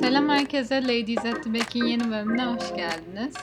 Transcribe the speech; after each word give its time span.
Selam 0.00 0.28
herkese. 0.28 0.82
Ladies 0.82 1.24
at 1.24 1.44
the 1.44 1.54
Back'in 1.54 1.84
yeni 1.84 2.10
bölümüne 2.10 2.44
hoş 2.44 2.74
geldiniz. 2.76 3.34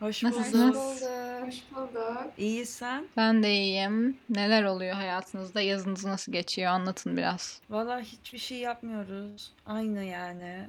Hoş 0.00 0.22
Nasılsınız? 0.22 0.76
Hoş 1.46 1.54
bulduk. 1.76 2.32
İyi 2.38 2.66
sen? 2.66 3.04
Ben 3.16 3.42
de 3.42 3.52
iyiyim. 3.54 4.16
Neler 4.30 4.64
oluyor 4.64 4.94
hayatınızda? 4.94 5.60
Yazınız 5.60 6.04
nasıl 6.04 6.32
geçiyor? 6.32 6.72
Anlatın 6.72 7.16
biraz. 7.16 7.60
Valla 7.70 8.00
hiçbir 8.00 8.38
şey 8.38 8.58
yapmıyoruz. 8.58 9.52
Aynı 9.66 10.04
yani. 10.04 10.68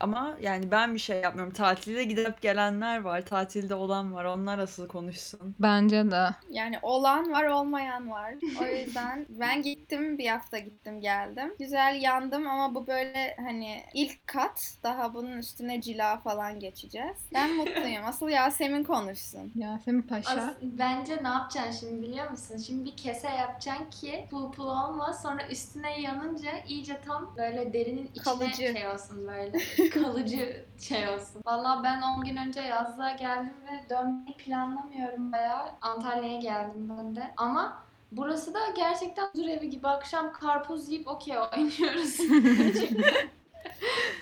Ama 0.00 0.36
yani 0.40 0.70
ben 0.70 0.94
bir 0.94 0.98
şey 0.98 1.20
yapmıyorum. 1.20 1.52
Tatilde 1.52 2.04
gidip 2.04 2.42
gelenler 2.42 3.00
var. 3.00 3.20
Tatilde 3.22 3.74
olan 3.74 4.14
var. 4.14 4.24
Onlar 4.24 4.58
asıl 4.58 4.88
konuşsun. 4.88 5.54
Bence 5.58 6.10
de. 6.10 6.26
Yani 6.50 6.78
olan 6.82 7.32
var 7.32 7.44
olmayan 7.44 8.10
var. 8.10 8.34
O 8.62 8.64
yüzden 8.66 9.26
ben 9.40 9.62
gittim 9.62 10.18
bir 10.18 10.26
hafta 10.26 10.58
gittim 10.58 11.00
geldim. 11.00 11.54
Güzel 11.58 11.98
yandım 12.02 12.48
ama 12.48 12.74
bu 12.74 12.86
böyle 12.86 13.36
hani 13.38 13.82
ilk 13.94 14.26
kat 14.26 14.74
daha 14.82 15.14
bunun 15.14 15.38
üstüne 15.38 15.80
cila 15.80 16.18
falan 16.18 16.60
geçeceğiz. 16.60 17.16
Ben 17.34 17.56
mutluyum. 17.56 18.04
Asıl 18.06 18.28
Yasemin 18.28 18.84
konuşsun. 18.84 19.52
Yasemin 19.54 20.02
Paşa. 20.02 20.30
As- 20.30 20.54
bence 20.62 21.18
ne 21.22 21.28
yapacaksın 21.28 21.86
şimdi 21.88 22.02
biliyor 22.02 22.30
musun? 22.30 22.56
Şimdi 22.56 22.84
bir 22.84 22.96
kese 22.96 23.28
yapacaksın 23.28 23.90
ki 23.90 24.26
pul 24.30 24.52
pul 24.52 24.66
olmaz. 24.66 25.22
Sonra 25.22 25.48
üstüne 25.50 26.00
yanınca 26.00 26.50
iyice 26.68 27.00
tam 27.06 27.34
böyle 27.36 27.72
derinin 27.72 28.06
içine 28.06 28.24
Kalıcı. 28.24 28.56
şey 28.56 28.88
olsun 28.88 29.26
böyle. 29.28 29.58
Kalıcı 29.90 30.64
şey 30.80 31.08
olsun. 31.08 31.42
Vallahi 31.46 31.84
ben 31.84 32.02
10 32.02 32.24
gün 32.24 32.36
önce 32.36 32.60
yazlığa 32.60 33.10
geldim 33.12 33.54
ve 33.66 33.90
dönmeyi 33.90 34.36
planlamıyorum 34.36 35.32
bayağı. 35.32 35.68
Antalya'ya 35.82 36.38
geldim 36.40 36.92
ben 36.98 37.16
de. 37.16 37.32
Ama 37.36 37.82
burası 38.12 38.54
da 38.54 38.58
gerçekten 38.76 39.28
huzur 39.32 39.48
evi 39.48 39.70
gibi. 39.70 39.88
Akşam 39.88 40.32
karpuz 40.32 40.88
yiyip 40.88 41.08
okey 41.08 41.36
oynuyoruz. 41.38 42.20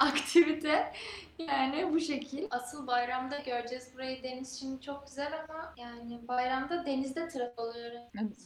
Aktivite. 0.01 0.93
Yani 1.39 1.93
bu 1.93 2.01
şekil. 2.01 2.47
Asıl 2.51 2.87
bayramda 2.87 3.39
göreceğiz 3.39 3.91
burayı. 3.95 4.23
Deniz 4.23 4.61
şimdi 4.61 4.81
çok 4.83 5.07
güzel 5.07 5.33
ama 5.49 5.75
yani 5.77 6.29
bayramda 6.29 6.87
denizde 6.87 7.29
trafik 7.29 7.61
oluyor. 7.61 7.93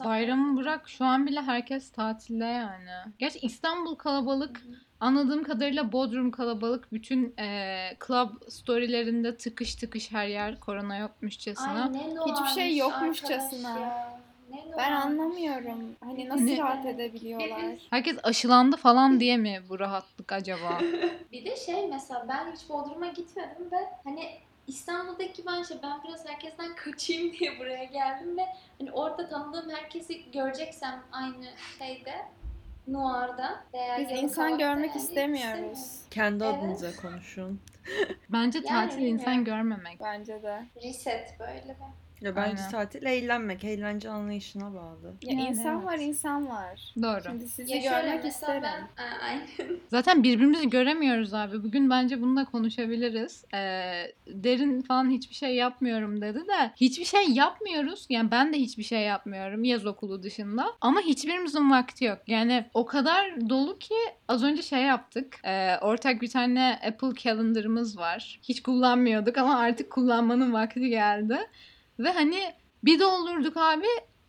Bayramı 0.05 0.57
bırak 0.57 0.89
şu 0.89 1.05
an 1.05 1.27
bile 1.27 1.41
herkes 1.43 1.91
tatilde 1.91 2.45
yani. 2.45 2.91
Gerçi 3.19 3.39
İstanbul 3.39 3.95
kalabalık. 3.95 4.63
Anladığım 5.03 5.45
kadarıyla 5.45 5.93
Bodrum 5.93 6.31
kalabalık. 6.31 6.93
Bütün 6.93 7.35
eee 7.39 7.97
club 8.07 8.29
storylerinde 8.49 9.37
tıkış 9.37 9.75
tıkış 9.75 10.13
her 10.13 10.27
yer 10.27 10.61
korona 10.61 10.97
yokmuşçasına. 10.97 11.83
Ay 11.85 11.93
ne 11.93 12.17
doğarmış 12.17 12.55
şey 12.55 12.77
yokmuşçasına. 12.77 13.79
ya. 13.81 14.21
Ben 14.79 14.93
anlamıyorum. 14.93 15.97
Hani 16.01 16.29
nasıl 16.29 16.45
Ne? 16.45 16.59
rahat 16.59 16.87
edebiliyorlar? 16.87 17.79
Herkes 17.91 18.17
aşılandı 18.23 18.77
falan 18.77 19.21
diye 19.21 19.37
mi 19.37 19.63
bu 19.69 19.79
rahatlık 19.79 20.33
acaba? 20.33 20.81
Bir 21.33 21.45
de 21.45 21.57
şey 21.57 21.87
mesela 21.89 22.27
ben 22.29 22.53
hiç 22.53 22.69
Bodrum'a 22.69 23.07
gitmedim 23.07 23.71
ve 23.73 23.79
hani 24.05 24.31
İstanbul'daki 24.67 25.47
ben 25.47 25.63
şey 25.63 25.77
ben 25.83 26.03
biraz 26.05 26.29
herkesten 26.29 26.77
kaçayım 26.77 27.33
diye 27.33 27.59
buraya 27.59 27.85
geldim 27.85 28.37
ve 28.39 28.47
hani 28.79 28.93
orada 28.93 29.29
tanıdığım 29.29 29.71
herkesi 29.71 30.31
göreceksem 30.33 31.03
aynı 31.13 31.47
şeyde 31.79 32.15
Nuar'da 32.89 33.65
veya 33.75 33.99
Biz 33.99 34.23
insan 34.23 34.59
görmek 34.59 34.91
yani 34.91 34.99
istemiyoruz. 35.03 36.01
Kendi 36.11 36.45
Evet. 36.45 36.55
adınıza 36.55 36.97
konuşun. 37.03 37.61
Bence 38.29 38.59
Yani 38.59 38.69
tatil 38.69 39.03
insan 39.03 39.27
bilmiyorum. 39.27 39.45
görmemek. 39.45 40.01
Bence 40.01 40.43
de. 40.43 40.67
Reset 40.83 41.37
böyle 41.41 41.69
be. 41.69 41.85
Ya 42.23 42.37
bence 42.37 42.59
Aynen. 42.63 42.71
tatil 42.71 43.07
eğlenmek. 43.07 43.65
Eğlence 43.65 44.11
anlayışına 44.11 44.75
bağlı. 44.75 45.15
Ya 45.23 45.33
Yani 45.33 45.49
insan 45.49 45.77
evet. 45.77 45.87
var 45.87 45.99
insan 45.99 46.49
var. 46.49 46.95
Doğru. 47.03 47.23
Şimdi 47.23 47.49
sizi 47.49 47.73
Ya 47.77 47.83
görmek 48.03 48.25
isterim. 48.25 48.63
ben 48.63 48.89
aynen. 49.27 49.47
Zaten 49.91 50.23
birbirimizi 50.23 50.71
göremiyoruz 50.71 51.35
abi. 51.35 51.63
Bugün 51.63 51.91
bence 51.91 52.21
bununla 52.23 52.45
konuşabiliriz. 52.45 53.45
Ee, 53.55 53.59
derin 54.27 54.83
falan 54.83 55.11
hiçbir 55.11 55.35
şey 55.35 55.55
yapmıyorum 55.55 56.21
dedi 56.21 56.39
de 56.39 56.73
hiçbir 56.77 57.05
şey 57.05 57.31
yapmıyoruz. 57.31 58.07
Yani 58.09 58.31
ben 58.31 58.53
de 58.53 58.59
hiçbir 58.59 58.83
şey 58.83 59.01
yapmıyorum 59.01 59.65
yaz 59.65 59.87
okulu 59.87 60.23
dışında. 60.23 60.67
Ama 60.81 61.01
hiçbirimizin 61.01 61.71
vakti 61.71 62.05
yok. 62.05 62.19
Yani 62.27 62.65
o 62.75 62.87
kadar 62.87 63.51
dolu 63.51 63.79
ki 63.79 63.95
az 64.29 64.45
önce 64.45 64.63
şey 64.63 64.83
yaptık. 64.83 65.37
Ee, 65.45 65.77
ortak 65.81 66.23
bir 66.23 66.31
tane 66.31 66.79
Apple 66.89 67.15
Calendar'ımız 67.23 67.99
var. 67.99 68.41
Hiç 68.43 68.63
kullanmıyorduk 68.63 69.39
ama 69.39 69.59
artık 69.59 69.91
kullanmanın 69.91 70.53
vakti 70.53 70.89
geldi. 70.89 71.39
Ve 72.03 72.11
hani 72.11 72.41
bir 72.85 73.01
doldurduk 73.01 73.57
abi 73.57 73.87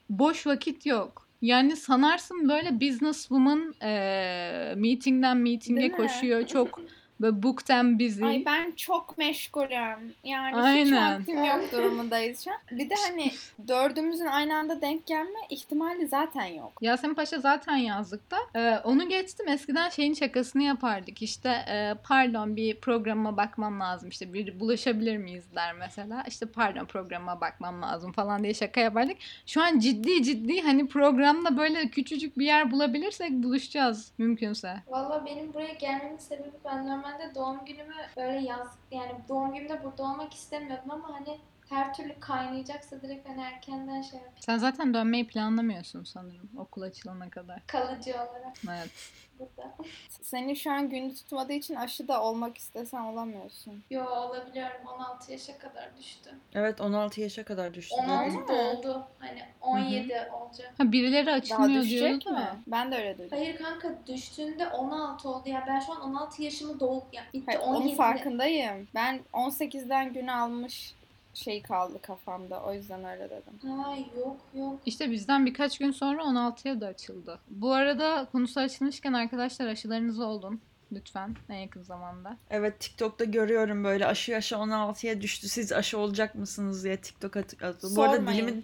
boş 0.09 0.47
vakit 0.47 0.85
yok. 0.85 1.27
Yani 1.41 1.75
sanarsın 1.75 2.49
böyle 2.49 2.81
businesswoman 2.81 3.73
e, 3.81 4.73
meetingden 4.77 5.37
meetinge 5.37 5.81
Değil 5.81 5.91
mi? 5.91 5.97
koşuyor. 5.97 6.47
Çok 6.47 6.81
böyle 7.23 7.73
and 7.73 7.99
busy. 7.99 8.25
Ay 8.25 8.43
ben 8.45 8.71
çok 8.71 9.17
meşgulüm. 9.17 10.13
Yani 10.23 10.47
hiç 10.47 10.55
Aynen. 10.55 11.19
vaktim 11.19 11.43
yok 11.45 11.61
durumundayız 11.71 12.43
şu 12.43 12.51
an. 12.51 12.57
Bir 12.71 12.89
de 12.89 12.95
hani 13.07 13.31
dördümüzün 13.67 14.25
aynı 14.25 14.55
anda 14.55 14.81
denk 14.81 15.07
gelme 15.07 15.39
ihtimali 15.49 16.07
zaten 16.07 16.45
yok. 16.45 16.73
Yasemin 16.81 17.15
Paşa 17.15 17.39
zaten 17.39 17.75
yazlıkta. 17.75 18.37
Ee, 18.55 18.77
onu 18.83 19.09
geçtim. 19.09 19.47
Eskiden 19.47 19.89
şeyin 19.89 20.13
şakasını 20.13 20.63
yapardık. 20.63 21.21
İşte 21.21 21.49
e, 21.49 21.93
pardon 22.03 22.55
bir 22.55 22.79
programa 22.79 23.37
bakmam 23.37 23.79
lazım. 23.79 24.09
İşte 24.09 24.33
bir 24.33 24.59
bulaşabilir 24.59 25.17
miyiz 25.17 25.43
der 25.55 25.73
mesela. 25.73 26.23
İşte 26.27 26.45
pardon 26.45 26.85
programa 26.85 27.41
bakmam 27.41 27.81
lazım 27.81 28.11
falan 28.11 28.43
diye 28.43 28.53
şaka 28.53 28.81
yapardık. 28.81 29.17
Şu 29.45 29.61
an 29.61 29.79
ciddi 29.79 30.23
ciddi 30.23 30.61
hani 30.61 30.87
programda 30.87 31.57
böyle 31.57 31.87
küçücük 31.87 32.37
bir 32.37 32.45
yer 32.45 32.71
bulabilirsek 32.71 33.31
buluşacağız 33.31 34.11
mümkünse. 34.17 34.73
Valla 34.87 35.25
benim 35.25 35.53
buraya 35.53 35.73
gelmemin 35.73 36.17
sebebi 36.17 36.51
ben 36.65 36.87
normalde 37.13 37.35
doğum 37.35 37.65
günümü 37.65 37.95
böyle 38.17 38.39
yaz 38.39 38.77
yani 38.91 39.11
doğum 39.29 39.53
günümde 39.53 39.83
burada 39.83 40.03
olmak 40.03 40.33
istemiyordum 40.33 40.91
ama 40.91 41.13
hani 41.13 41.39
her 41.73 41.93
türlü 41.93 42.19
kaynayacaksa 42.19 43.01
direkt 43.01 43.29
hani 43.29 43.41
erkenden 43.41 44.01
şey 44.01 44.19
yapayım. 44.19 44.37
Sen 44.39 44.57
zaten 44.57 44.93
dönmeyi 44.93 45.27
planlamıyorsun 45.27 46.03
sanırım 46.03 46.49
okul 46.57 46.81
açılana 46.81 47.29
kadar. 47.29 47.67
Kalıcı 47.67 48.11
olarak 48.13 48.57
Evet. 48.69 48.89
burada. 49.39 49.73
Seni 50.09 50.55
şu 50.55 50.71
an 50.71 50.89
günü 50.89 51.13
tutmadığı 51.15 51.53
için 51.53 51.75
aşı 51.75 52.07
da 52.07 52.23
olmak 52.23 52.57
istesen 52.57 53.01
olamıyorsun. 53.01 53.83
Yo 53.89 54.05
olabiliyorum 54.05 54.87
16 54.95 55.31
yaşa 55.31 55.57
kadar 55.57 55.89
düştü. 55.97 56.29
Evet 56.55 56.81
16 56.81 57.21
yaşa 57.21 57.43
kadar 57.43 57.73
düştü. 57.73 57.95
16 57.99 58.29
dedim. 58.29 58.41
mu? 58.41 58.47
doldu. 58.47 59.07
Hani 59.19 59.39
17 59.61 60.13
olacak. 60.33 60.73
Ha 60.77 60.91
birileri 60.91 61.25
Daha 61.25 61.35
açılmıyor 61.35 61.81
düşecek 61.83 61.99
diyordu 62.21 62.29
mi? 62.29 62.35
da. 62.35 62.55
Ben 62.67 62.91
de 62.91 62.95
öyle 62.97 63.17
duydum. 63.17 63.37
Hayır 63.37 63.57
kanka 63.57 63.95
düştüğünde 64.07 64.67
16 64.67 65.29
oldu 65.29 65.49
ya 65.49 65.63
ben 65.67 65.79
şu 65.79 65.91
an 65.93 66.01
16 66.01 66.43
yaşımı 66.43 66.79
doldu 66.79 67.05
ya 67.13 67.23
bitti 67.33 67.45
Hayır, 67.45 67.59
onun 67.59 67.75
17. 67.81 67.95
farkındayım. 67.95 68.87
Ben 68.95 69.19
18'den 69.33 70.13
gün 70.13 70.27
almış 70.27 70.95
şey 71.33 71.61
kaldı 71.61 72.01
kafamda. 72.01 72.63
O 72.63 72.73
yüzden 72.73 73.03
öyle 73.05 73.29
dedim. 73.29 73.69
Ha 73.69 73.95
yok 74.19 74.37
yok. 74.55 74.79
İşte 74.85 75.11
bizden 75.11 75.45
birkaç 75.45 75.77
gün 75.77 75.91
sonra 75.91 76.21
16'ya 76.21 76.81
da 76.81 76.87
açıldı. 76.87 77.39
Bu 77.49 77.73
arada 77.73 78.27
konusu 78.31 78.59
açılmışken 78.59 79.13
arkadaşlar 79.13 79.67
aşılarınız 79.67 80.19
olun. 80.19 80.61
Lütfen 80.91 81.35
en 81.49 81.55
yakın 81.57 81.81
zamanda. 81.81 82.37
Evet 82.49 82.79
TikTok'ta 82.79 83.23
görüyorum 83.23 83.83
böyle 83.83 84.05
aşı 84.05 84.31
yaşı 84.31 84.55
16'ya 84.55 85.21
düştü. 85.21 85.49
Siz 85.49 85.71
aşı 85.71 85.97
olacak 85.97 86.35
mısınız 86.35 86.83
diye 86.83 86.97
TikTok 86.97 87.37
at- 87.37 87.63
atıyor. 87.63 87.95
Bu 87.95 88.03
arada 88.03 88.15
Sormayın. 88.15 88.47
dilimi 88.47 88.63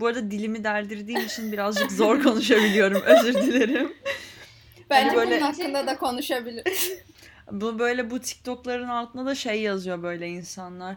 bu 0.00 0.06
arada 0.06 0.30
dilimi 0.30 0.64
deldirdiğim 0.64 1.20
için 1.20 1.52
birazcık 1.52 1.92
zor 1.92 2.22
konuşabiliyorum. 2.22 3.02
Özür 3.02 3.34
dilerim. 3.34 3.92
Bence 4.90 5.16
böyle- 5.16 5.30
bunun 5.30 5.40
hakkında 5.40 5.86
da 5.86 5.98
konuşabiliriz. 5.98 6.92
Bu 7.52 7.78
böyle 7.78 8.10
bu 8.10 8.20
TikTok'ların 8.20 8.88
altına 8.88 9.26
da 9.26 9.34
şey 9.34 9.62
yazıyor 9.62 10.02
böyle 10.02 10.28
insanlar. 10.28 10.96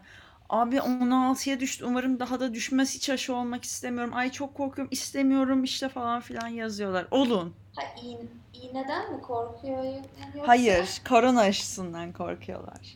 Abi 0.53 0.75
16'ya 0.75 1.59
düştü. 1.59 1.86
Umarım 1.86 2.20
daha 2.20 2.40
da 2.40 2.53
düşmez. 2.53 2.96
Hiç 2.96 3.09
aşı 3.09 3.35
olmak 3.35 3.64
istemiyorum. 3.64 4.14
Ay 4.16 4.32
çok 4.32 4.55
korkuyorum. 4.55 4.88
istemiyorum 4.91 5.64
işte 5.64 5.90
falan 5.90 6.22
filan 6.22 6.47
yazıyorlar. 6.47 7.05
Olun. 7.11 7.53
Ha 7.76 7.84
iğne, 8.03 8.20
iğneden 8.53 9.14
mi 9.14 9.22
korkuyor? 9.22 9.84
Yani 9.84 10.03
yoksa- 10.35 10.47
Hayır. 10.47 11.02
Korona 11.09 11.41
aşısından 11.41 12.11
korkuyorlar. 12.11 12.96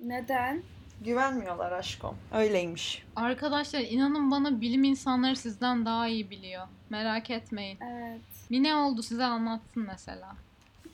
Neden? 0.00 0.62
Güvenmiyorlar 1.04 1.72
aşkım. 1.72 2.16
Öyleymiş. 2.34 3.04
Arkadaşlar 3.16 3.80
inanın 3.80 4.30
bana 4.30 4.60
bilim 4.60 4.84
insanları 4.84 5.36
sizden 5.36 5.86
daha 5.86 6.08
iyi 6.08 6.30
biliyor. 6.30 6.66
Merak 6.90 7.30
etmeyin. 7.30 7.78
Evet. 7.80 8.20
Mine 8.50 8.74
oldu 8.74 9.02
size 9.02 9.24
anlatsın 9.24 9.82
mesela. 9.86 10.36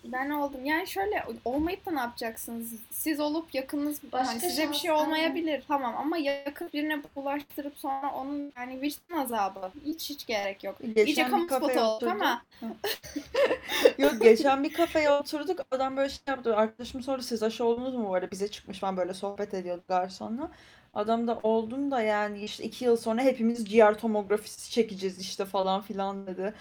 Ben 0.05 0.31
oldum. 0.31 0.65
Yani 0.65 0.87
şöyle 0.87 1.25
olmayıp 1.45 1.87
da 1.87 1.91
ne 1.91 2.01
yapacaksınız? 2.01 2.73
Siz 2.91 3.21
olup 3.21 3.55
yakınız 3.55 4.01
Başka 4.13 4.33
hani 4.33 4.41
size 4.41 4.71
bir 4.71 4.75
şey 4.75 4.91
olmayabilir. 4.91 5.63
Tamam 5.69 5.95
ama 5.99 6.17
yakın 6.17 6.71
birine 6.73 7.03
bulaştırıp 7.17 7.79
sonra 7.79 8.13
onun 8.15 8.53
yani 8.57 8.83
vicdan 8.83 9.19
azabı. 9.19 9.71
Hiç 9.85 10.11
hiç 10.11 10.27
gerek 10.27 10.65
yok. 10.65 10.77
Geçen 10.81 11.05
İyice 11.05 11.25
bir 11.25 11.31
kamu 11.31 11.45
spotu 11.47 11.81
olduk 11.81 12.09
ama 12.09 12.43
Yok 13.99 14.21
geçen 14.23 14.65
bir 14.65 14.73
kafeye 14.73 15.11
oturduk. 15.11 15.61
Adam 15.71 15.97
böyle 15.97 16.09
şey 16.09 16.19
yaptı. 16.27 16.57
Arkadaşım 16.57 17.03
sordu 17.03 17.23
siz 17.23 17.43
aşı 17.43 17.65
oldunuz 17.65 17.95
mu 17.95 18.09
bu 18.09 18.15
arada? 18.15 18.31
Bize 18.31 18.49
çıkmış 18.49 18.79
falan 18.79 18.97
böyle 18.97 19.15
sohbet 19.15 19.55
ediyorduk 19.55 19.89
garsonla. 19.89 20.51
Adam 20.95 21.29
da 21.29 21.41
oldun 21.43 21.91
da 21.91 22.03
yani 22.03 22.43
işte 22.43 22.65
iki 22.65 22.85
yıl 22.85 22.97
sonra 22.97 23.23
hepimiz 23.23 23.65
ciğer 23.65 23.99
tomografisi 23.99 24.71
çekeceğiz 24.71 25.19
işte 25.19 25.45
falan 25.45 25.83
filan 25.83 26.27
dedi. 26.27 26.55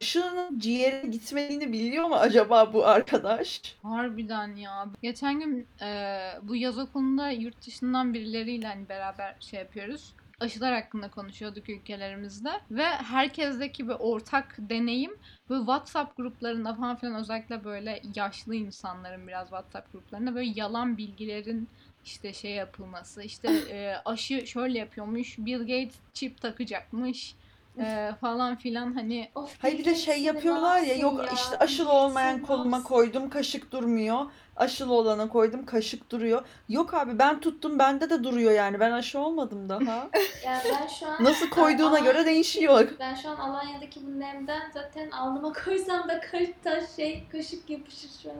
Aşının 0.00 0.58
ciğere 0.58 1.06
gitmediğini 1.06 1.72
biliyor 1.72 2.04
mu 2.04 2.14
acaba 2.14 2.72
bu 2.72 2.86
arkadaş? 2.86 3.76
Harbiden 3.82 4.56
ya. 4.56 4.86
Geçen 5.02 5.40
gün 5.40 5.66
e, 5.82 6.20
bu 6.42 6.56
yaz 6.56 6.78
okulunda 6.78 7.30
yurt 7.30 7.66
dışından 7.66 8.14
birileriyle 8.14 8.66
hani 8.66 8.88
beraber 8.88 9.36
şey 9.40 9.60
yapıyoruz. 9.60 10.14
Aşılar 10.40 10.74
hakkında 10.74 11.10
konuşuyorduk 11.10 11.68
ülkelerimizde 11.68 12.50
ve 12.70 12.84
herkesteki 12.84 13.88
bir 13.88 13.94
ortak 13.98 14.56
deneyim 14.58 15.16
böyle 15.50 15.60
WhatsApp 15.60 16.16
gruplarında 16.16 16.74
falan 16.74 16.96
filan 16.96 17.14
özellikle 17.14 17.64
böyle 17.64 18.02
yaşlı 18.14 18.54
insanların 18.54 19.28
biraz 19.28 19.48
WhatsApp 19.48 19.92
gruplarında 19.92 20.34
böyle 20.34 20.52
yalan 20.56 20.96
bilgilerin 20.96 21.68
işte 22.04 22.32
şey 22.32 22.50
yapılması 22.50 23.22
işte 23.22 23.48
e, 23.70 23.94
aşı 24.04 24.46
şöyle 24.46 24.78
yapıyormuş 24.78 25.38
Bill 25.38 25.58
Gates 25.58 25.94
çip 26.14 26.40
takacakmış 26.40 27.34
e, 27.78 28.10
falan 28.20 28.56
filan 28.56 28.92
hani 28.94 29.30
Of, 29.34 29.54
Hayır 29.62 29.78
bir 29.78 29.84
de 29.84 29.94
şey 29.94 30.22
yapıyorlar 30.22 30.80
ya 30.80 30.94
yok 30.94 31.24
işte 31.34 31.58
aşılı 31.58 31.92
olmayan 31.92 32.42
koluma 32.42 32.82
koydum 32.82 33.30
kaşık 33.30 33.72
durmuyor. 33.72 34.20
Aşılı 34.56 34.94
olana 34.94 35.28
koydum 35.28 35.66
kaşık 35.66 36.10
duruyor. 36.10 36.42
Yok 36.68 36.94
abi 36.94 37.18
ben 37.18 37.40
tuttum 37.40 37.78
bende 37.78 38.10
de 38.10 38.24
duruyor 38.24 38.52
yani 38.52 38.80
ben 38.80 38.92
aşı 38.92 39.18
olmadım 39.18 39.68
daha. 39.68 40.08
Yani 40.44 40.62
ben 40.64 40.86
şu 40.86 41.06
an 41.06 41.24
Nasıl 41.24 41.50
koyduğuna 41.50 41.98
göre 41.98 42.26
değişiyor. 42.26 42.88
ben 43.00 43.14
şu 43.14 43.28
an 43.28 43.36
Alanya'daki 43.36 44.06
bu 44.06 44.20
nemden 44.20 44.70
zaten 44.74 45.10
alnıma 45.10 45.52
koysam 45.52 46.08
da 46.08 46.20
kaş 46.20 46.48
taş 46.64 46.84
şey 46.96 47.24
kaşık 47.32 47.70
yapışır 47.70 48.10
şu 48.22 48.30
an. 48.30 48.36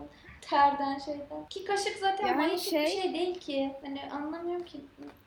Terden 0.51 0.99
şeyden. 0.99 1.47
Ki 1.51 1.65
kaşık 1.65 1.99
zaten 1.99 2.27
Yani 2.27 2.37
manyetik 2.37 2.65
bir 2.67 2.71
şey- 2.71 3.03
şey 3.03 3.15
değil 3.15 3.41
ki. 3.41 3.71
Hani 3.85 4.01
anlamıyorum 4.13 4.65
ki. 4.65 4.79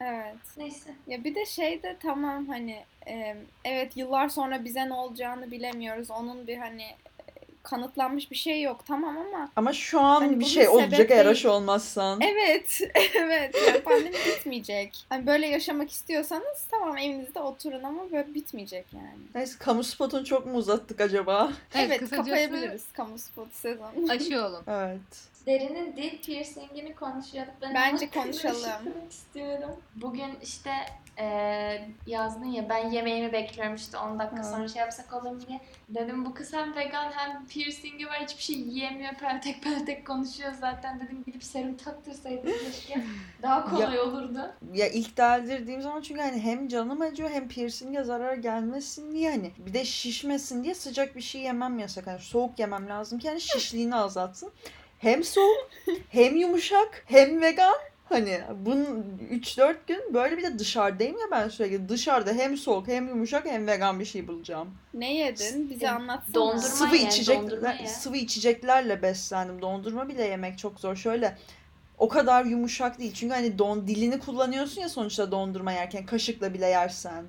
Evet. 0.02 0.36
Neyse. 0.58 0.92
Ya 1.08 1.24
bir 1.24 1.36
de 1.36 1.46
şey 1.46 1.84
de 1.84 1.98
tamam 2.02 2.48
hani 2.48 2.84
e, 3.08 3.36
evet 3.66 3.98
yıllar 3.98 4.30
sonra 4.30 4.66
bize 4.66 4.90
ne 4.90 4.94
olacağını 4.94 5.52
bilemiyoruz. 5.52 6.12
Onun 6.12 6.48
bir 6.48 6.58
hani 6.58 6.86
kanıtlanmış 7.70 8.32
bir 8.32 8.36
şey 8.36 8.62
yok 8.62 8.86
tamam 8.88 9.18
ama 9.18 9.50
Ama 9.56 9.74
şu 9.74 10.00
an 10.00 10.22
Hani 10.22 10.40
bir 10.40 10.46
şey 10.46 10.68
olacak 10.70 11.12
eğer 11.12 11.26
aşı 11.26 11.52
olmazsan. 11.52 12.20
evet 12.22 12.82
evet 13.16 13.56
yani 13.68 13.82
pandemi 13.82 14.16
bitmeyecek. 14.16 15.06
Hani 15.10 15.28
böyle 15.28 15.48
yaşamak 15.48 15.92
istiyorsanız 15.92 16.66
tamam 16.72 16.98
evinizde 16.98 17.40
oturun 17.40 17.84
ama 17.84 18.12
böyle 18.12 18.34
bitmeyecek 18.34 18.86
yani. 18.94 19.20
Neyse 19.36 19.56
kamu 19.60 19.84
spotunu 19.84 20.26
çok 20.26 20.46
mu 20.46 20.54
uzattık 20.58 21.02
acaba? 21.02 21.52
evet, 21.76 21.98
Evet, 22.02 22.10
kapayabiliriz 22.10 22.84
kamu 22.94 23.18
spotu 23.18 23.50
sezonu. 23.54 23.90
aşı 24.10 24.46
olun. 24.46 24.64
Evet. 24.68 25.30
Derinin 25.46 25.96
dil 25.98 26.18
piercingini 26.22 26.96
konuşuyorduk. 26.96 27.54
Ben 27.62 27.74
Bence 27.74 28.06
onu 28.16 28.24
konuşalım. 28.24 28.94
istiyorum. 29.10 29.72
Bugün 29.96 30.30
işte 30.44 30.72
eee 31.20 31.90
yazdın 32.08 32.46
ya 32.46 32.70
ben 32.70 32.90
yemeğimi 32.90 33.32
bekliyorum 33.32 33.76
işte 33.76 33.98
10 33.98 34.20
dakika 34.20 34.40
Ha. 34.40 34.44
sonra 34.44 34.68
şey 34.68 34.80
yapsak 34.80 35.14
olur 35.14 35.32
mu 35.32 35.40
diye. 35.48 35.60
Dedim 35.90 36.26
bu 36.26 36.34
kız 36.34 36.54
hem 36.54 36.76
vegan 36.76 37.12
hem 37.12 37.46
piercingi 37.48 38.08
var 38.08 38.20
hiçbir 38.24 38.44
şey 38.44 38.56
yiyemiyor. 38.56 39.14
Peltek 39.14 39.64
peltek 39.64 40.08
konuşuyor 40.08 40.52
zaten. 40.60 41.00
Dedim 41.00 41.24
gidip 41.26 41.44
serum 41.44 41.78
taktırsaydım 41.78 42.52
keşke. 42.66 43.04
Daha 43.42 43.70
kolay 43.70 44.00
olurdu. 44.00 44.52
Ya 44.74 44.88
ilk 44.88 45.18
deldirdiğim 45.18 45.82
zaman 45.82 46.02
çünkü 46.02 46.22
hani 46.22 46.40
hem 46.42 46.68
canım 46.68 47.02
acıyor 47.02 47.30
hem 47.30 47.48
piercing'e 47.48 48.04
zarar 48.04 48.34
gelmesin 48.34 49.12
diye 49.12 49.30
hani 49.32 49.52
bir 49.58 49.74
de 49.74 49.86
şişmesin 49.86 50.64
diye 50.64 50.76
sıcak 50.76 51.16
bir 51.16 51.22
şey 51.22 51.42
yemem 51.42 51.80
yasak. 51.80 52.08
Hani 52.08 52.20
soğuk 52.20 52.60
yemem 52.60 52.90
lazım 52.90 53.20
ki 53.20 53.30
hani 53.30 53.42
şişliğini 53.42 53.96
azaltsın. 53.96 54.52
Hem 55.00 55.24
soğuk 55.24 55.70
hem 56.10 56.36
yumuşak 56.36 57.04
hem 57.08 57.42
vegan. 57.42 57.76
Hani 58.10 58.42
bunun 58.66 59.06
3-4 59.32 59.76
gün 59.88 60.14
böyle 60.14 60.38
bir 60.38 60.44
de 60.44 60.60
dışarıdayım 60.60 61.18
ya 61.18 61.26
ben 61.32 61.50
sürekli. 61.50 61.90
Dışarıda 61.90 62.32
hem 62.34 62.58
soğuk 62.58 62.88
hem 62.88 63.08
yumuşak 63.08 63.46
hem 63.46 63.68
vegan 63.68 64.00
bir 64.00 64.06
şey 64.06 64.28
bulacağım. 64.28 64.68
Ne 64.94 65.14
yedin? 65.14 65.70
Bize 65.70 65.86
E, 65.86 65.90
anlatsana. 65.90 66.34
dondurma 66.36 66.62
sıvı 66.62 66.96
ye, 66.96 67.08
içecekler, 67.08 67.42
dondurma 67.44 67.72
ye. 67.74 67.88
sıvı 67.88 68.18
içeceklerle 68.18 69.02
beslendim. 69.02 69.62
Dondurma 69.62 70.10
bile 70.10 70.24
yemek 70.24 70.58
çok 70.58 70.80
zor. 70.80 70.96
Şöyle 70.96 71.38
o 71.98 72.08
kadar 72.08 72.46
yumuşak 72.46 73.00
değil. 73.00 73.14
Çünkü 73.14 73.34
hani 73.36 73.60
don 73.60 73.88
dilini 73.88 74.20
kullanıyorsun 74.20 74.82
ya 74.82 74.90
sonuçta 74.90 75.32
dondurma 75.32 75.72
yerken 75.72 76.06
kaşıkla 76.06 76.54
bile 76.54 76.66
yersen. 76.68 77.24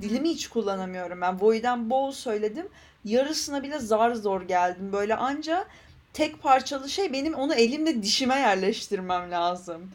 Dilimi 0.00 0.28
hiç 0.28 0.48
kullanamıyorum 0.48 1.20
ben. 1.20 1.40
Boydan 1.40 1.90
bol 1.90 2.12
söyledim. 2.12 2.68
Yarısına 3.04 3.62
bile 3.62 3.78
zar 3.78 4.14
zor 4.14 4.42
geldim. 4.42 4.92
Böyle 4.92 5.16
anca 5.16 5.64
tek 6.12 6.42
parçalı 6.42 6.88
şey 6.88 7.12
benim 7.12 7.34
onu 7.34 7.54
elimle 7.54 8.02
dişime 8.02 8.34
yerleştirmem 8.34 9.30
lazım. 9.30 9.90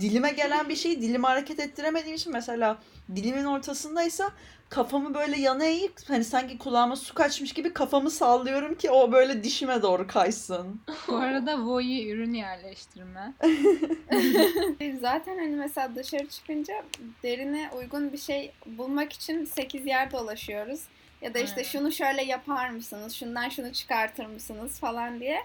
Dilime 0.00 0.30
gelen 0.30 0.68
bir 0.68 0.76
şeyi 0.76 1.02
dilimi 1.02 1.26
hareket 1.26 1.60
ettiremediğim 1.60 2.16
için 2.16 2.32
mesela 2.32 2.78
dilimin 3.16 3.44
ortasındaysa 3.44 4.30
kafamı 4.68 5.14
böyle 5.14 5.40
yana 5.40 5.64
eğip 5.64 5.92
hani 6.08 6.24
sanki 6.24 6.58
kulağıma 6.58 6.96
su 6.96 7.14
kaçmış 7.14 7.52
gibi 7.52 7.72
kafamı 7.72 8.10
sallıyorum 8.10 8.74
ki 8.74 8.90
o 8.90 9.12
böyle 9.12 9.44
dişime 9.44 9.82
doğru 9.82 10.06
kaysın. 10.06 10.80
Bu 11.08 11.16
arada 11.16 11.66
Voyi 11.66 12.08
ürün 12.10 12.32
yerleştirme. 12.34 13.32
Zaten 15.00 15.38
hani 15.38 15.56
mesela 15.56 15.94
dışarı 15.94 16.28
çıkınca 16.28 16.74
derine 17.22 17.70
uygun 17.78 18.12
bir 18.12 18.18
şey 18.18 18.52
bulmak 18.66 19.12
için 19.12 19.44
8 19.44 19.86
yer 19.86 20.12
dolaşıyoruz. 20.12 20.80
Ya 21.22 21.34
da 21.34 21.38
işte 21.38 21.64
şunu 21.64 21.92
şöyle 21.92 22.22
yapar 22.22 22.70
mısınız, 22.70 23.14
şundan 23.14 23.48
şunu 23.48 23.72
çıkartır 23.72 24.26
mısınız? 24.26 24.80
Falan 24.80 25.20
diye. 25.20 25.42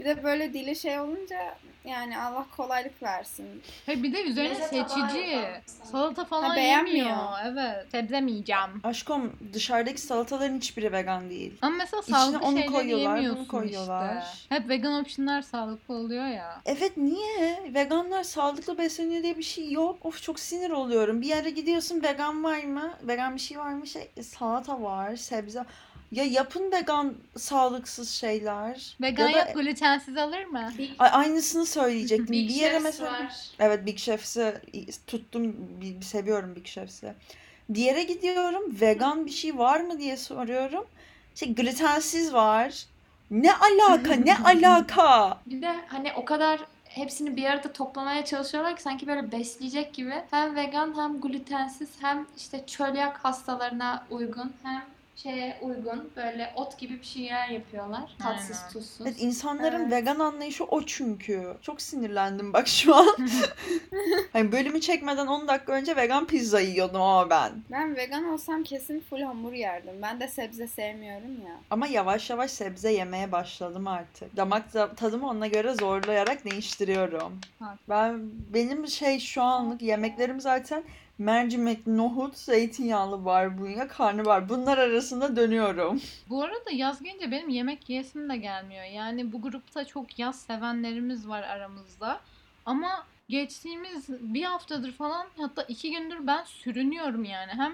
Bir 0.00 0.04
de 0.04 0.24
böyle 0.24 0.52
dili 0.54 0.76
şey 0.76 1.00
olunca 1.00 1.54
yani 1.84 2.18
Allah 2.18 2.46
kolaylık 2.56 3.02
versin. 3.02 3.62
He 3.86 4.02
bir 4.02 4.12
de 4.12 4.22
üzerine 4.22 4.50
Lezzet 4.50 4.90
seçici. 4.90 5.38
Salata 5.92 6.24
falan 6.24 6.48
Ha, 6.50 6.56
beğenmiyor. 6.56 6.96
yemiyor. 6.96 7.28
Evet. 7.46 7.86
Sebze 7.90 8.20
mi 8.20 8.30
yiyeceğim? 8.30 8.62
Aşkım 8.84 9.32
dışarıdaki 9.52 10.00
salataların 10.00 10.56
hiçbiri 10.56 10.92
vegan 10.92 11.30
değil. 11.30 11.52
Ama 11.62 11.76
mesela 11.76 12.00
İçine 12.02 12.16
sağlıklı 12.16 12.46
onu 12.46 12.52
şeyleri 12.52 12.72
koyuyorlar, 12.72 13.08
bunu 13.12 13.16
yemiyorsun 13.16 13.44
koyuyorlar. 13.44 14.22
işte. 14.34 14.54
Hep 14.56 14.68
vegan 14.68 15.00
optionlar 15.00 15.42
sağlıklı 15.42 15.94
oluyor 15.94 16.26
ya. 16.26 16.60
Evet 16.66 16.96
niye? 16.96 17.60
Veganlar 17.74 18.22
sağlıklı 18.22 18.78
besleniyor 18.78 19.22
diye 19.22 19.38
bir 19.38 19.42
şey 19.42 19.72
yok. 19.72 20.06
Of 20.06 20.22
çok 20.22 20.40
sinir 20.40 20.70
oluyorum. 20.70 21.20
Bir 21.22 21.26
yere 21.26 21.50
gidiyorsun 21.50 22.02
vegan 22.02 22.44
var 22.44 22.64
mı? 22.64 22.92
Vegan 23.02 23.34
bir 23.34 23.40
şey 23.40 23.58
var 23.58 23.72
mı? 23.72 23.86
Şey, 23.86 24.10
salata 24.22 24.82
var, 24.82 25.16
sebze. 25.16 25.64
Ya 26.12 26.24
yapın 26.24 26.72
vegan 26.72 27.14
sağlıksız 27.36 28.10
şeyler. 28.10 28.96
Vegan 29.00 29.28
ya 29.28 29.34
da 29.34 29.38
yok 29.38 29.54
glutensiz 29.54 30.16
alır 30.16 30.44
mı? 30.44 30.72
Big, 30.78 30.90
Ay, 30.98 31.10
aynısını 31.12 31.66
söyleyecektim. 31.66 32.32
Big 32.32 32.48
bir 32.48 32.54
yere 32.54 32.72
Chefs 32.72 32.84
mesela 32.84 33.12
var. 33.12 33.34
Evet 33.58 33.86
Big 33.86 33.98
Chefs'i 33.98 34.60
tuttum. 35.06 35.56
Seviyorum 36.02 36.56
Big 36.56 36.66
Chefs'i. 36.66 37.14
Bir 37.68 37.82
yere 37.82 38.02
gidiyorum. 38.02 38.80
Vegan 38.80 39.26
bir 39.26 39.30
şey 39.30 39.58
var 39.58 39.80
mı 39.80 39.98
diye 39.98 40.16
soruyorum. 40.16 40.86
Şey 41.34 41.54
glutensiz 41.54 42.32
var. 42.32 42.84
Ne 43.30 43.54
alaka? 43.54 44.14
ne 44.14 44.36
alaka? 44.44 45.38
Bir 45.46 45.62
de 45.62 45.74
hani 45.86 46.12
o 46.12 46.24
kadar 46.24 46.60
hepsini 46.84 47.36
bir 47.36 47.44
arada 47.44 47.72
toplamaya 47.72 48.24
çalışıyorlar 48.24 48.76
ki 48.76 48.82
sanki 48.82 49.06
böyle 49.06 49.32
besleyecek 49.32 49.94
gibi. 49.94 50.14
Hem 50.30 50.56
vegan 50.56 50.94
hem 50.96 51.20
glutensiz 51.20 51.88
hem 52.00 52.26
işte 52.36 52.66
çölyak 52.66 53.24
hastalarına 53.24 54.06
uygun 54.10 54.52
hem 54.62 54.84
şeye 55.22 55.58
uygun 55.62 56.10
böyle 56.16 56.52
ot 56.56 56.78
gibi 56.78 57.00
bir 57.00 57.06
şeyler 57.06 57.48
yapıyorlar. 57.48 58.16
Tatsız 58.18 58.56
Aynen. 58.58 58.72
tuzsuz. 58.72 59.06
Evet, 59.06 59.16
insanların 59.18 59.80
Evet. 59.82 59.92
vegan 59.92 60.18
anlayışı 60.18 60.64
o 60.64 60.82
çünkü. 60.82 61.54
Çok 61.62 61.80
sinirlendim 61.82 62.52
bak 62.52 62.68
şu 62.68 62.94
an. 62.96 63.16
hani 64.32 64.52
bölümü 64.52 64.80
çekmeden 64.80 65.26
10 65.26 65.48
dakika 65.48 65.72
önce 65.72 65.96
vegan 65.96 66.26
pizza 66.26 66.60
yiyordum 66.60 67.00
ama 67.02 67.30
ben. 67.30 67.52
Ben 67.70 67.96
vegan 67.96 68.24
olsam 68.24 68.62
kesin 68.62 69.00
full 69.10 69.20
hamur 69.22 69.52
yerdim. 69.52 69.94
Ben 70.02 70.20
de 70.20 70.28
sebze 70.28 70.66
sevmiyorum 70.66 71.32
ya. 71.46 71.56
Ama 71.70 71.86
yavaş 71.86 72.30
yavaş 72.30 72.50
sebze 72.50 72.92
yemeye 72.92 73.32
başladım 73.32 73.86
artık. 73.86 74.36
Damak 74.36 74.72
ta- 74.72 74.94
tadımı 74.94 75.28
ona 75.28 75.46
göre 75.46 75.74
zorlayarak 75.74 76.44
değiştiriyorum. 76.44 77.40
Ha. 77.58 77.76
Ben 77.88 78.20
benim 78.54 78.88
şey 78.88 79.18
şu 79.20 79.42
anlık 79.42 79.82
yemeklerim 79.82 80.40
zaten 80.40 80.82
mercimek, 81.20 81.86
nohut, 81.86 82.38
zeytinyağlı 82.38 83.24
barbunya, 83.24 83.88
karnabahar. 83.88 84.48
Bunlar 84.48 84.78
arasında 84.78 85.36
dönüyorum. 85.36 86.00
Bu 86.28 86.42
arada 86.42 86.70
yaz 86.72 87.02
gelince 87.02 87.30
benim 87.30 87.48
yemek 87.48 87.90
yiyesim 87.90 88.28
de 88.28 88.36
gelmiyor. 88.36 88.84
Yani 88.84 89.32
bu 89.32 89.42
grupta 89.42 89.84
çok 89.84 90.18
yaz 90.18 90.40
sevenlerimiz 90.40 91.28
var 91.28 91.42
aramızda. 91.42 92.20
Ama 92.66 93.06
geçtiğimiz 93.28 94.08
bir 94.08 94.42
haftadır 94.42 94.92
falan 94.92 95.26
hatta 95.36 95.62
iki 95.62 95.90
gündür 95.90 96.26
ben 96.26 96.44
sürünüyorum 96.44 97.24
yani. 97.24 97.52
Hem 97.52 97.72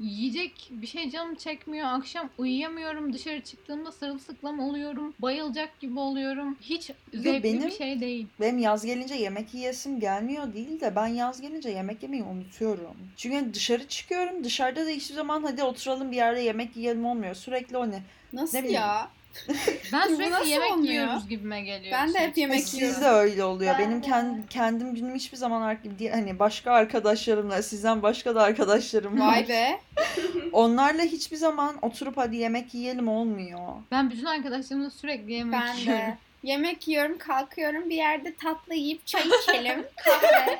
yiyecek 0.00 0.68
bir 0.70 0.86
şey 0.86 1.10
canım 1.10 1.34
çekmiyor. 1.34 1.86
Akşam 1.86 2.30
uyuyamıyorum. 2.38 3.12
Dışarı 3.12 3.40
çıktığımda 3.40 3.92
sırılsıklam 3.92 4.60
oluyorum. 4.60 5.14
Bayılacak 5.18 5.80
gibi 5.80 5.98
oluyorum. 6.00 6.56
Hiç 6.60 6.90
zevkli 7.14 7.42
benim- 7.42 7.66
bir 7.66 7.70
şey 7.70 8.00
değil. 8.00 8.26
Benim 8.40 8.58
yaz 8.58 8.84
gelince 8.86 9.14
yemek 9.14 9.54
yiyesim 9.54 10.00
gelmiyor 10.00 10.52
değil 10.52 10.80
de 10.80 10.96
ben 10.96 11.06
yaz 11.06 11.40
gelince 11.40 11.68
yemek 11.70 12.02
yemeyi 12.02 12.22
unutuyorum. 12.22 12.96
Çünkü 13.16 13.36
hani 13.36 13.54
dışarı 13.54 13.88
çıkıyorum. 13.88 14.44
Dışarıda 14.44 14.86
da 14.86 14.90
hiçbir 14.90 15.14
zaman 15.14 15.42
hadi 15.42 15.62
oturalım 15.62 16.10
bir 16.10 16.16
yerde 16.16 16.40
yemek 16.40 16.76
yiyelim 16.76 17.04
olmuyor. 17.04 17.34
Sürekli 17.34 17.76
o 17.76 17.90
ne? 17.90 18.02
Nasıl 18.32 18.56
Ne 18.58 18.62
bileyim. 18.62 18.80
ya? 18.80 19.08
Ben 19.92 20.06
sürekli 20.06 20.30
nasıl 20.30 20.46
yemek 20.48 20.72
olmuyor? 20.72 20.92
yiyoruz 20.92 21.28
gibime 21.28 21.60
geliyor. 21.60 21.92
Ben 21.92 22.14
de 22.14 22.18
hep 22.18 22.38
yemek 22.38 22.54
açıkçası. 22.56 22.76
yiyorum. 22.76 22.94
Sizde 22.94 23.08
öyle 23.08 23.44
oluyor. 23.44 23.74
Ben 23.78 23.86
Benim 23.88 24.02
de. 24.02 24.06
kendim, 24.06 24.44
kendim 24.50 24.94
günüm 24.94 25.14
hiçbir 25.14 25.36
zaman 25.36 25.62
ar- 25.62 25.98
diye- 25.98 26.10
hani 26.12 26.38
başka 26.38 26.72
arkadaşlarımla 26.72 27.62
sizden 27.62 28.02
başka 28.02 28.34
da 28.34 28.42
arkadaşlarım 28.42 29.20
var. 29.20 29.26
Vay 29.32 29.48
be. 29.48 29.80
Onlarla 30.52 31.02
hiçbir 31.02 31.36
zaman 31.36 31.76
oturup 31.82 32.16
hadi 32.16 32.36
yemek 32.36 32.74
yiyelim 32.74 33.08
olmuyor. 33.08 33.58
Ben 33.90 34.10
bütün 34.10 34.24
arkadaşlarımla 34.24 34.90
sürekli 34.90 35.32
yemek 35.32 35.60
Ben 35.60 35.74
yiyorum. 35.74 35.92
de. 36.02 36.16
Yemek 36.42 36.88
yiyorum, 36.88 37.18
kalkıyorum 37.18 37.90
bir 37.90 37.96
yerde 37.96 38.34
tatlı 38.34 38.74
yiyip 38.74 39.06
çay 39.06 39.22
içelim. 39.42 39.84
Kahve. 40.04 40.58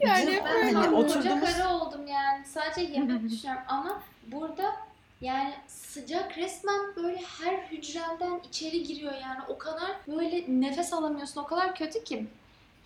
Yani 0.00 0.26
Bizim- 0.26 0.44
Ben 0.44 0.62
hani 0.62 0.72
tam 0.72 0.84
koca 0.84 0.96
oturduğumuz 0.96 1.60
oldum 1.70 2.06
yani. 2.06 2.44
Sadece 2.46 2.92
yemek 2.92 3.30
düşünüyorum 3.30 3.62
ama 3.68 4.02
burada 4.26 4.76
yani 5.20 5.54
sıcak 5.66 6.38
resmen 6.38 6.96
böyle 6.96 7.22
her 7.40 7.54
hücrenden 7.58 8.40
içeri 8.48 8.82
giriyor 8.82 9.12
yani. 9.12 9.38
O 9.48 9.58
kadar 9.58 9.90
böyle 10.08 10.44
nefes 10.48 10.92
alamıyorsun. 10.92 11.40
O 11.40 11.44
kadar 11.46 11.74
kötü 11.74 12.04
ki. 12.04 12.26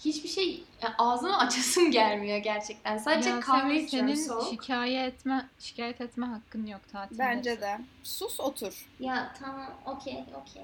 Hiçbir 0.04 0.28
şey 0.28 0.64
yani 0.82 0.94
ağzıma 0.98 1.38
açasım 1.38 1.90
gelmiyor 1.90 2.38
gerçekten. 2.38 2.98
Sadece 2.98 3.30
Ya 3.30 3.40
kahve 3.40 3.68
senin, 3.74 3.86
içiyorum 3.86 4.14
senin 4.14 4.28
soğuk. 4.28 4.50
şikayet 4.50 5.14
etme 5.14 5.48
şikayet 5.58 6.00
etme 6.00 6.26
hakkın 6.26 6.66
yok 6.66 6.80
tatilde. 6.92 7.18
Bence 7.18 7.60
de. 7.60 7.78
Sus 8.02 8.40
otur. 8.40 8.86
Ya 9.00 9.34
tamam 9.40 9.66
okey 9.86 10.24
okey. 10.40 10.62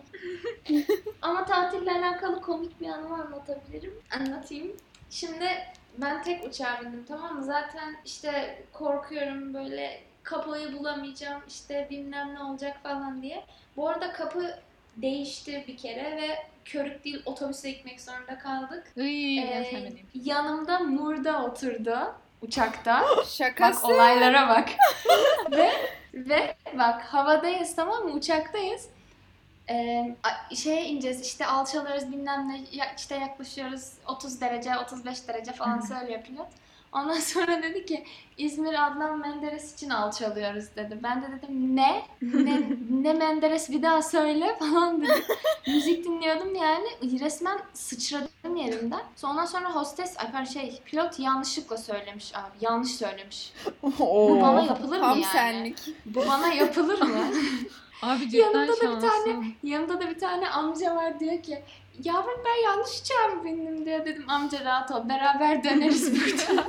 Ama 1.23 1.45
tatille 1.45 1.93
alakalı 1.93 2.41
komik 2.41 2.81
bir 2.81 2.89
anımı 2.89 3.15
anlatabilirim. 3.25 3.95
Anlatayım. 4.19 4.77
Şimdi 5.11 5.49
ben 5.99 6.23
tek 6.23 6.45
uçağa 6.49 6.81
bindim 6.81 7.05
tamam 7.09 7.37
mı? 7.37 7.45
Zaten 7.45 7.97
işte 8.05 8.63
korkuyorum 8.73 9.55
böyle 9.55 10.03
kapıyı 10.23 10.79
bulamayacağım 10.79 11.43
işte 11.49 11.87
bilmem 11.91 12.35
ne 12.35 12.43
olacak 12.43 12.77
falan 12.83 13.23
diye. 13.23 13.45
Bu 13.77 13.89
arada 13.89 14.13
kapı 14.13 14.59
değişti 14.97 15.65
bir 15.69 15.77
kere 15.77 16.17
ve 16.17 16.39
körük 16.65 17.05
değil 17.05 17.23
otobüse 17.27 17.71
gitmek 17.71 18.01
zorunda 18.01 18.39
kaldık. 18.39 18.93
Iy, 18.97 19.39
Ee, 19.39 19.93
yanımda 20.15 20.79
Murda 20.79 21.43
oturdu 21.45 22.15
uçakta. 22.43 23.05
Şakası. 23.29 23.83
Bak 23.83 23.91
olaylara 23.91 24.49
bak. 24.49 24.69
ve 25.51 25.71
ve 26.15 26.57
bak 26.79 27.03
havadayız 27.03 27.77
tamam 27.77 28.05
mı? 28.05 28.11
Uçaktayız. 28.11 28.89
Ee, 29.71 30.17
şeye 30.55 30.85
ineceğiz 30.85 31.21
işte 31.27 31.47
alçalıyoruz 31.47 32.13
bilmem 32.13 32.49
ne 32.49 32.61
işte 32.97 33.15
yaklaşıyoruz 33.15 33.93
30 34.07 34.41
derece 34.41 34.79
35 34.79 35.29
derece 35.29 35.53
falan 35.53 35.81
söylüyor 35.81 36.23
pilot. 36.23 36.49
Ondan 36.93 37.21
sonra 37.21 37.63
dedi 37.63 37.87
ki 37.87 38.05
İzmir 38.39 38.87
Adnan 38.87 39.19
Menderes 39.19 39.75
için 39.75 39.91
alçalıyoruz 39.91 40.65
dedi. 40.77 40.99
Ben 41.03 41.23
de 41.23 41.27
dedim 41.39 41.77
ne? 41.77 42.03
Ne, 42.23 42.63
ne 43.03 43.13
Menderes 43.13 43.71
bir 43.71 43.83
daha 43.83 44.03
söyle 44.03 44.57
falan 44.59 45.03
dedim. 45.03 45.25
Müzik 45.67 46.05
dinliyordum 46.05 46.55
yani 46.55 47.21
resmen 47.21 47.59
sıçradım 47.75 48.57
yerimden. 48.57 49.01
Sonra 49.17 49.33
ondan 49.33 49.47
sonra 49.47 49.75
hostes, 49.75 50.15
ay 50.19 50.47
şey 50.47 50.81
pilot 50.85 51.19
yanlışlıkla 51.19 51.77
söylemiş 51.77 52.35
abi. 52.35 52.57
Yanlış 52.61 52.91
söylemiş. 52.95 53.53
Bu 53.83 54.41
bana 54.41 54.61
Oo. 54.63 54.67
yapılır 54.67 54.97
mı 54.97 55.03
Tam 55.03 55.21
yani? 55.21 55.25
senlik. 55.33 55.79
Bu 56.07 56.27
bana 56.29 56.49
yapılır 56.53 57.03
mı? 57.03 57.19
Abi 58.03 58.31
cidden 58.31 58.39
Yanımda 58.39 58.73
da 58.73 58.77
bir 58.77 58.81
şanslısın. 58.87 59.25
tane 59.25 59.47
yanımda 59.63 60.01
da 60.01 60.11
bir 60.11 60.19
tane 60.19 60.49
amca 60.51 60.97
var 60.97 61.21
diyor 61.21 61.43
ki 61.43 61.63
yavrum 62.05 62.43
ben 62.45 62.65
yanlış 62.65 63.01
uçağa 63.01 63.45
bindim 63.45 63.87
diyor 63.87 64.05
dedim 64.05 64.25
amca 64.29 64.65
rahat 64.65 64.91
ol 64.91 65.09
beraber 65.09 65.65
döneriz 65.65 66.13
burada. 66.21 66.65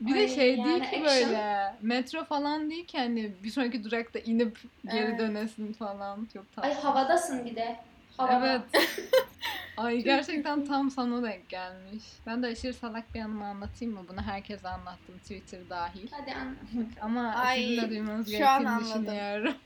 Bir 0.00 0.14
de 0.14 0.18
Ay, 0.18 0.28
şey 0.28 0.56
yani 0.56 0.64
değil 0.68 0.80
ki 0.80 0.86
action. 0.86 1.04
böyle 1.04 1.74
metro 1.82 2.24
falan 2.24 2.70
değil 2.70 2.86
ki 2.86 2.98
hani 2.98 3.32
bir 3.44 3.50
sonraki 3.50 3.84
durakta 3.84 4.18
inip 4.18 4.58
geri 4.84 4.96
Evet. 5.04 5.18
dönesin 5.18 5.72
falan 5.72 6.28
çok 6.32 6.52
tatlı. 6.56 6.68
Ay 6.68 6.74
havadasın 6.74 7.44
bir 7.46 7.56
de. 7.56 7.76
Havada. 8.16 8.46
Evet. 8.74 8.88
Ay 9.76 10.02
gerçekten 10.02 10.64
tam 10.64 10.90
sana 10.90 11.22
denk 11.22 11.48
gelmiş. 11.48 12.02
Ben 12.26 12.42
de 12.42 12.46
aşırı 12.46 12.74
salak 12.74 13.14
bir 13.14 13.20
anımı 13.20 13.44
anlatayım 13.46 13.94
mı? 13.94 14.00
Bunu 14.08 14.22
herkese 14.22 14.68
anlattım 14.68 15.18
Twitter 15.18 15.60
dahil. 15.70 16.08
Hadi 16.10 16.32
anlat. 16.34 16.56
Ama 17.00 17.34
Ay, 17.34 17.62
sizin 17.62 17.82
de 17.82 17.90
duymanız 17.90 18.30
şu 18.38 18.48
an 18.48 18.62
gerektiğini 18.62 18.68
anladım. 18.70 19.02
düşünüyorum. 19.02 19.54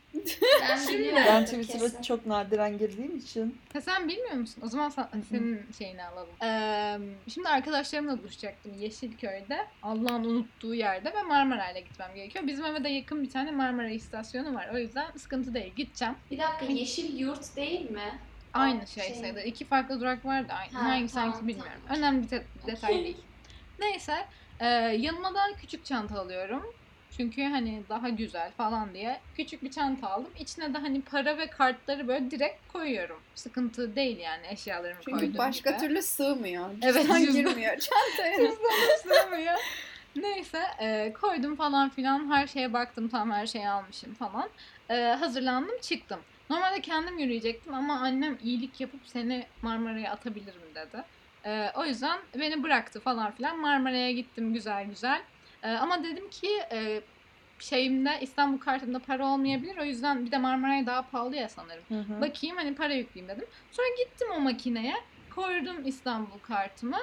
Ben 0.63 0.89
biliyorum 0.89 1.23
Ben 1.27 1.41
kesin. 1.45 1.63
Twitter'a 1.63 2.03
çok 2.03 2.27
nadiren 2.27 2.79
girdiğim 2.79 3.17
için. 3.17 3.59
Ha 3.73 3.81
sen 3.81 4.09
bilmiyor 4.09 4.33
musun? 4.35 4.63
O 4.67 4.69
zaman 4.69 4.89
sen- 4.89 5.09
senin 5.31 5.67
şeyini 5.79 6.05
alalım. 6.05 6.29
Ee, 6.43 6.99
şimdi 7.35 7.49
arkadaşlarımla 7.49 8.19
buluşacaktım 8.19 8.73
Yeşilköy'de. 8.79 9.67
Allah'ın 9.83 10.25
unuttuğu 10.25 10.75
yerde 10.75 11.13
ve 11.15 11.23
Marmaray'la 11.23 11.81
gitmem 11.81 12.15
gerekiyor. 12.15 12.47
Bizim 12.47 12.65
eve 12.65 12.85
de 12.85 12.89
yakın 12.89 13.23
bir 13.23 13.31
tane 13.31 13.51
Marmara 13.51 13.89
istasyonu 13.91 14.55
var. 14.55 14.69
O 14.75 14.79
yüzden 14.79 15.07
sıkıntı 15.17 15.55
değil. 15.55 15.75
Gideceğim. 15.77 16.15
Bir 16.31 16.39
dakika 16.39 16.73
yeşil 16.73 17.19
yurt 17.19 17.57
değil 17.57 17.91
mi? 17.91 18.19
Aynı 18.55 18.87
şey, 18.87 19.05
şey. 19.05 19.15
sayılır. 19.15 19.43
İki 19.43 19.65
farklı 19.65 20.01
durak 20.01 20.25
var 20.25 20.49
da 20.49 20.55
aynı. 20.55 20.73
Ha, 20.73 20.85
Hangisi 20.89 21.15
tamam, 21.15 21.31
hangisi 21.31 21.49
bilmiyorum. 21.49 21.81
tamam. 21.89 21.99
Önemli 22.03 22.31
bir 22.31 22.43
detay 22.67 22.95
değil. 22.95 23.17
Neyse. 23.79 24.25
e, 24.61 24.67
yanıma 24.99 25.35
da 25.35 25.41
küçük 25.61 25.85
çanta 25.85 26.21
alıyorum. 26.21 26.67
Çünkü 27.17 27.43
hani 27.45 27.83
daha 27.89 28.09
güzel 28.09 28.51
falan 28.53 28.95
diye 28.95 29.21
küçük 29.37 29.63
bir 29.63 29.71
çanta 29.71 30.09
aldım. 30.11 30.31
İçine 30.39 30.75
de 30.75 30.79
hani 30.79 31.03
para 31.03 31.39
ve 31.39 31.47
kartları 31.47 32.09
böyle 32.09 32.31
direkt 32.31 32.73
koyuyorum. 32.73 33.21
Sıkıntı 33.35 33.97
değil 33.97 34.19
yani 34.19 34.47
eşyalarımı 34.51 35.01
Çünkü 35.05 35.19
koyduğum 35.19 35.39
başka 35.39 35.71
gibi. 35.71 35.81
türlü 35.81 36.03
sığmıyor. 36.03 36.71
Evet, 36.83 37.03
Cüzdan 37.03 37.21
cüzdan. 37.21 37.35
girmiyor 37.35 37.77
çantaya. 37.79 38.37
Cüzdanım 38.37 38.99
sığmıyor. 39.03 39.55
Neyse 40.17 40.63
e, 40.81 41.13
koydum 41.21 41.57
falan 41.57 41.89
filan 41.91 42.31
her 42.33 42.47
şeye 42.47 42.73
baktım 42.73 43.09
tam 43.09 43.31
her 43.31 43.47
şeyi 43.47 43.69
almışım 43.69 44.15
falan. 44.15 44.49
E, 44.91 44.95
hazırlandım 45.03 45.79
çıktım. 45.83 46.21
Normalde 46.51 46.81
kendim 46.81 47.19
yürüyecektim 47.19 47.75
ama 47.75 48.01
annem 48.01 48.39
iyilik 48.43 48.81
yapıp 48.81 49.07
seni 49.07 49.47
Marmara'ya 49.63 50.13
atabilirim 50.13 50.75
dedi. 50.75 51.05
E, 51.45 51.71
o 51.75 51.85
yüzden 51.85 52.19
beni 52.39 52.63
bıraktı 52.63 53.01
falan 53.01 53.33
filan. 53.33 53.59
Marmara'ya 53.59 54.13
gittim 54.13 54.55
güzel 54.55 54.85
güzel. 54.85 55.23
E, 55.63 55.71
ama 55.71 56.05
dedim 56.05 56.31
ki 56.31 56.49
e, 56.73 57.01
şeyimde 57.59 58.19
İstanbul 58.21 58.59
kartımda 58.59 58.99
para 58.99 59.27
olmayabilir. 59.27 59.79
O 59.79 59.85
yüzden 59.85 60.27
bir 60.27 60.31
de 60.31 60.39
Marmara'ya 60.39 60.87
daha 60.87 61.11
pahalı 61.11 61.37
ya 61.37 61.49
sanırım. 61.49 61.85
Hı 61.89 62.01
hı. 62.01 62.21
Bakayım 62.21 62.57
hani 62.57 62.75
para 62.75 62.95
yükleyeyim 62.95 63.37
dedim. 63.37 63.49
Sonra 63.71 63.89
gittim 64.05 64.29
o 64.37 64.41
makineye. 64.41 64.95
Koydum 65.35 65.87
İstanbul 65.87 66.39
kartımı. 66.39 66.99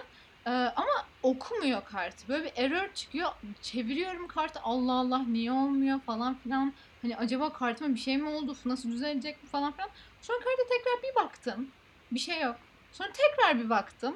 Ee, 0.47 0.51
ama 0.51 1.09
okumuyor 1.23 1.85
kartı. 1.85 2.27
Böyle 2.27 2.43
bir 2.43 2.63
error 2.63 2.93
çıkıyor. 2.93 3.29
Çeviriyorum 3.61 4.27
kartı. 4.27 4.59
Allah 4.63 4.93
Allah 4.93 5.23
niye 5.27 5.51
olmuyor 5.51 5.99
falan 6.01 6.39
filan. 6.39 6.75
Hani 7.05 7.17
acaba 7.17 7.53
kartıma 7.53 7.95
bir 7.95 7.99
şey 7.99 8.17
mi 8.17 8.29
oldu? 8.29 8.57
Nasıl 8.65 8.91
düzelecek 8.91 9.43
mi 9.43 9.49
falan 9.49 9.71
filan. 9.71 9.89
Sonra 10.21 10.37
karta 10.37 10.63
tekrar 10.69 11.03
bir 11.03 11.15
baktım. 11.15 11.67
Bir 12.11 12.19
şey 12.19 12.41
yok. 12.41 12.55
Sonra 12.91 13.09
tekrar 13.11 13.59
bir 13.59 13.69
baktım. 13.69 14.15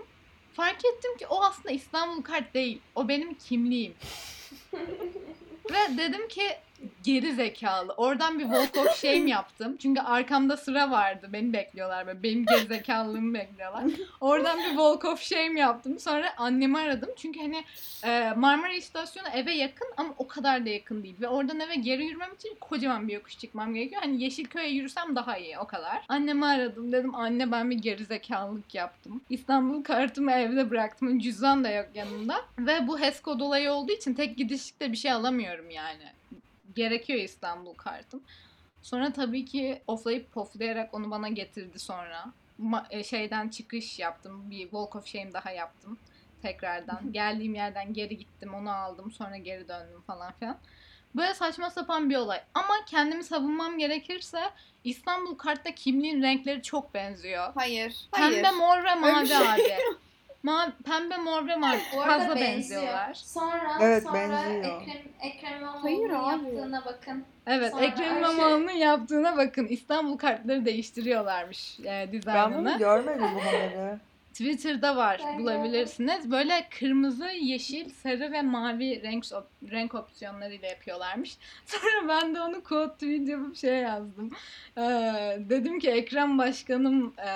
Fark 0.53 0.85
ettim 0.85 1.17
ki 1.17 1.27
o 1.27 1.43
aslında 1.43 1.71
İstanbul 1.71 2.21
kart 2.21 2.53
değil. 2.53 2.81
O 2.95 3.07
benim 3.07 3.33
kimliğim. 3.33 3.93
Ve 5.71 5.97
dedim 5.97 6.27
ki 6.27 6.43
geri 7.03 7.33
zekalı. 7.33 7.93
Oradan 7.97 8.39
bir 8.39 8.43
walk 8.43 8.77
of 8.77 8.95
shame 8.95 9.29
yaptım. 9.29 9.77
Çünkü 9.77 10.01
arkamda 10.01 10.57
sıra 10.57 10.91
vardı. 10.91 11.29
Beni 11.33 11.53
bekliyorlar 11.53 12.07
böyle. 12.07 12.23
Benim 12.23 12.45
geri 12.45 12.65
zekalılığımı 12.65 13.33
bekliyorlar. 13.33 13.83
Oradan 14.21 14.57
bir 14.57 14.69
walk 14.69 15.05
of 15.05 15.21
shame 15.21 15.59
yaptım. 15.59 15.99
Sonra 15.99 16.33
annemi 16.37 16.79
aradım. 16.79 17.09
Çünkü 17.17 17.39
hani 17.39 17.63
e, 18.03 18.33
Marmara 18.35 18.73
istasyonu 18.73 19.27
eve 19.33 19.53
yakın 19.53 19.87
ama 19.97 20.13
o 20.17 20.27
kadar 20.27 20.65
da 20.65 20.69
yakın 20.69 21.03
değil. 21.03 21.15
Ve 21.21 21.27
oradan 21.27 21.59
eve 21.59 21.75
geri 21.75 22.05
yürümem 22.05 22.33
için 22.33 22.57
kocaman 22.61 23.07
bir 23.07 23.13
yokuş 23.13 23.37
çıkmam 23.37 23.73
gerekiyor. 23.73 24.01
Hani 24.01 24.23
Yeşilköy'e 24.23 24.69
yürüsem 24.69 25.15
daha 25.15 25.37
iyi 25.37 25.59
o 25.59 25.67
kadar. 25.67 26.05
Annemi 26.07 26.45
aradım. 26.45 26.91
Dedim 26.91 27.15
anne 27.15 27.51
ben 27.51 27.71
bir 27.71 27.77
geri 27.77 28.05
zekalılık 28.05 28.75
yaptım. 28.75 29.21
İstanbul 29.29 29.83
kartımı 29.83 30.31
evde 30.31 30.69
bıraktım. 30.69 31.19
Cüzdan 31.19 31.63
da 31.63 31.69
yok 31.69 31.87
yanımda. 31.95 32.35
Ve 32.59 32.87
bu 32.87 32.99
HES 32.99 33.21
kod 33.21 33.39
olayı 33.39 33.71
olduğu 33.71 33.91
için 33.91 34.13
tek 34.13 34.37
gidişlikte 34.37 34.91
bir 34.91 34.97
şey 34.97 35.11
alamıyorum 35.11 35.69
yani 35.69 36.18
gerekiyor 36.79 37.19
İstanbul 37.19 37.73
kartım. 37.73 38.21
Sonra 38.81 39.13
tabii 39.13 39.45
ki 39.45 39.81
oflayıp 39.87 40.31
poflayarak 40.31 40.93
onu 40.93 41.11
bana 41.11 41.29
getirdi 41.29 41.79
sonra. 41.79 42.25
Ma- 42.59 42.85
e, 42.89 43.03
şeyden 43.03 43.49
çıkış 43.49 43.99
yaptım. 43.99 44.51
Bir 44.51 44.61
walk 44.61 44.95
of 44.95 45.07
shame 45.07 45.33
daha 45.33 45.51
yaptım. 45.51 45.97
Tekrardan. 46.41 47.11
Geldiğim 47.11 47.55
yerden 47.55 47.93
geri 47.93 48.17
gittim. 48.17 48.53
Onu 48.53 48.71
aldım. 48.71 49.11
Sonra 49.11 49.37
geri 49.37 49.67
döndüm 49.67 50.01
falan 50.07 50.33
filan. 50.39 50.57
Böyle 51.15 51.33
saçma 51.33 51.69
sapan 51.69 52.09
bir 52.09 52.15
olay. 52.15 52.41
Ama 52.53 52.73
kendimi 52.85 53.23
savunmam 53.23 53.77
gerekirse 53.77 54.41
İstanbul 54.83 55.35
kartta 55.35 55.75
kimliğin 55.75 56.21
renkleri 56.21 56.61
çok 56.61 56.93
benziyor. 56.93 57.51
Hayır. 57.55 57.95
Hayır. 58.11 58.43
Pembe, 58.43 58.51
mor 58.51 58.83
ve 58.83 58.95
mavi 58.95 59.27
şey 59.27 59.37
abi. 59.37 59.79
Ma 60.43 60.73
pembe, 60.85 61.17
mor 61.17 61.47
ve 61.47 61.55
mavi. 61.55 61.79
Bu 61.95 62.01
arada 62.01 62.17
Fazla 62.19 62.35
benziyor. 62.35 62.51
benziyorlar. 62.57 63.13
Sonra 63.13 63.71
Evet, 63.81 64.03
sonra 64.03 64.13
benziyor. 64.13 64.81
Ekrem, 64.81 65.01
Ekrem 65.21 65.63
Hayır 65.63 65.97
İmamoğlu'nun 65.99 66.39
abi. 66.39 66.45
yaptığına 66.55 66.85
bakın. 66.85 67.23
Evet, 67.47 67.71
Sonra 67.71 67.85
Ekrem 67.85 68.13
Ayşe- 68.13 68.17
İmamoğlu'nun 68.33 68.71
yaptığına 68.71 69.37
bakın. 69.37 69.67
İstanbul 69.67 70.17
kartları 70.17 70.65
değiştiriyorlarmış 70.65 71.79
e, 71.79 71.85
Ben 71.85 72.11
dizaynını. 72.11 72.57
bunu 72.57 72.77
görmedim 72.77 73.27
bu 73.35 73.39
haberi. 73.45 73.97
Twitter'da 74.33 74.95
var 74.95 75.21
Ben 75.25 75.39
bulabilirsiniz. 75.39 76.31
Böyle 76.31 76.67
kırmızı, 76.79 77.25
yeşil, 77.41 77.89
sarı 77.89 78.31
ve 78.31 78.41
mavi 78.41 79.03
renk 79.03 79.23
op- 79.23 79.71
renk 79.71 79.95
opsiyonlarıyla 79.95 80.67
yapıyorlarmış. 80.67 81.37
Sonra 81.65 82.07
ben 82.07 82.35
de 82.35 82.41
onu 82.41 82.63
quote 82.63 82.93
tweet 82.93 83.27
yapıp 83.27 83.57
şey 83.57 83.75
yazdım. 83.75 84.31
Ee, 84.77 84.81
dedim 85.39 85.79
ki 85.79 85.89
Ekrem 85.89 86.37
Başkanım 86.37 87.13
e, 87.17 87.29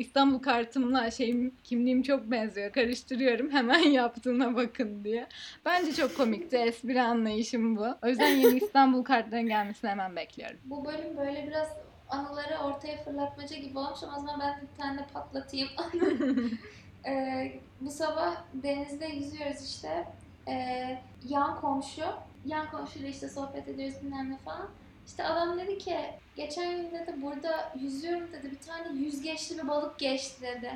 İstanbul 0.00 0.38
kartımla 0.38 1.10
şeyim 1.10 1.54
kimliğim 1.64 2.02
çok 2.02 2.30
benziyor. 2.30 2.72
Karıştırıyorum. 2.72 3.50
Hemen 3.50 3.78
yaptığına 3.90 4.56
bakın 4.56 5.04
diye. 5.04 5.26
Bence 5.64 5.92
çok 5.92 6.16
komikti. 6.16 6.56
Espri 6.56 7.02
anlayışım 7.02 7.76
bu. 7.76 7.86
O 8.02 8.08
yüzden 8.08 8.36
yeni 8.36 8.58
İstanbul 8.58 9.04
kartların 9.04 9.46
gelmesini 9.46 9.90
hemen 9.90 10.16
bekliyorum. 10.16 10.58
Bu 10.64 10.84
bölüm 10.84 11.16
böyle 11.16 11.46
biraz 11.46 11.68
anıları 12.08 12.58
ortaya 12.58 13.04
fırlatmaca 13.04 13.56
gibi 13.56 13.78
olmuş 13.78 14.02
ama 14.02 14.16
o 14.16 14.20
zaman 14.20 14.40
ben 14.40 14.60
bir 14.62 14.82
tane 14.82 15.06
patlatayım. 15.14 15.68
Ee, 17.06 17.52
bu 17.80 17.90
sabah 17.90 18.36
denizde 18.54 19.06
yüzüyoruz 19.06 19.64
işte. 19.64 20.04
Ee, 20.48 20.98
yan 21.28 21.60
komşu, 21.60 22.02
yan 22.44 22.70
komşuyla 22.70 23.08
işte 23.08 23.28
sohbet 23.28 23.68
ediyoruz 23.68 23.94
bilmem 24.02 24.30
ne 24.30 24.36
falan. 24.36 24.68
İşte 25.10 25.24
adam 25.24 25.58
dedi 25.58 25.78
ki 25.78 25.96
geçen 26.36 26.70
gün 26.70 26.90
dedi 26.90 27.14
burada 27.16 27.72
yüzüyorum 27.80 28.32
dedi 28.32 28.50
bir 28.50 28.66
tane 28.66 28.98
yüzgeçli 28.98 29.58
bir 29.58 29.68
balık 29.68 29.98
geçti 29.98 30.42
dedi. 30.42 30.72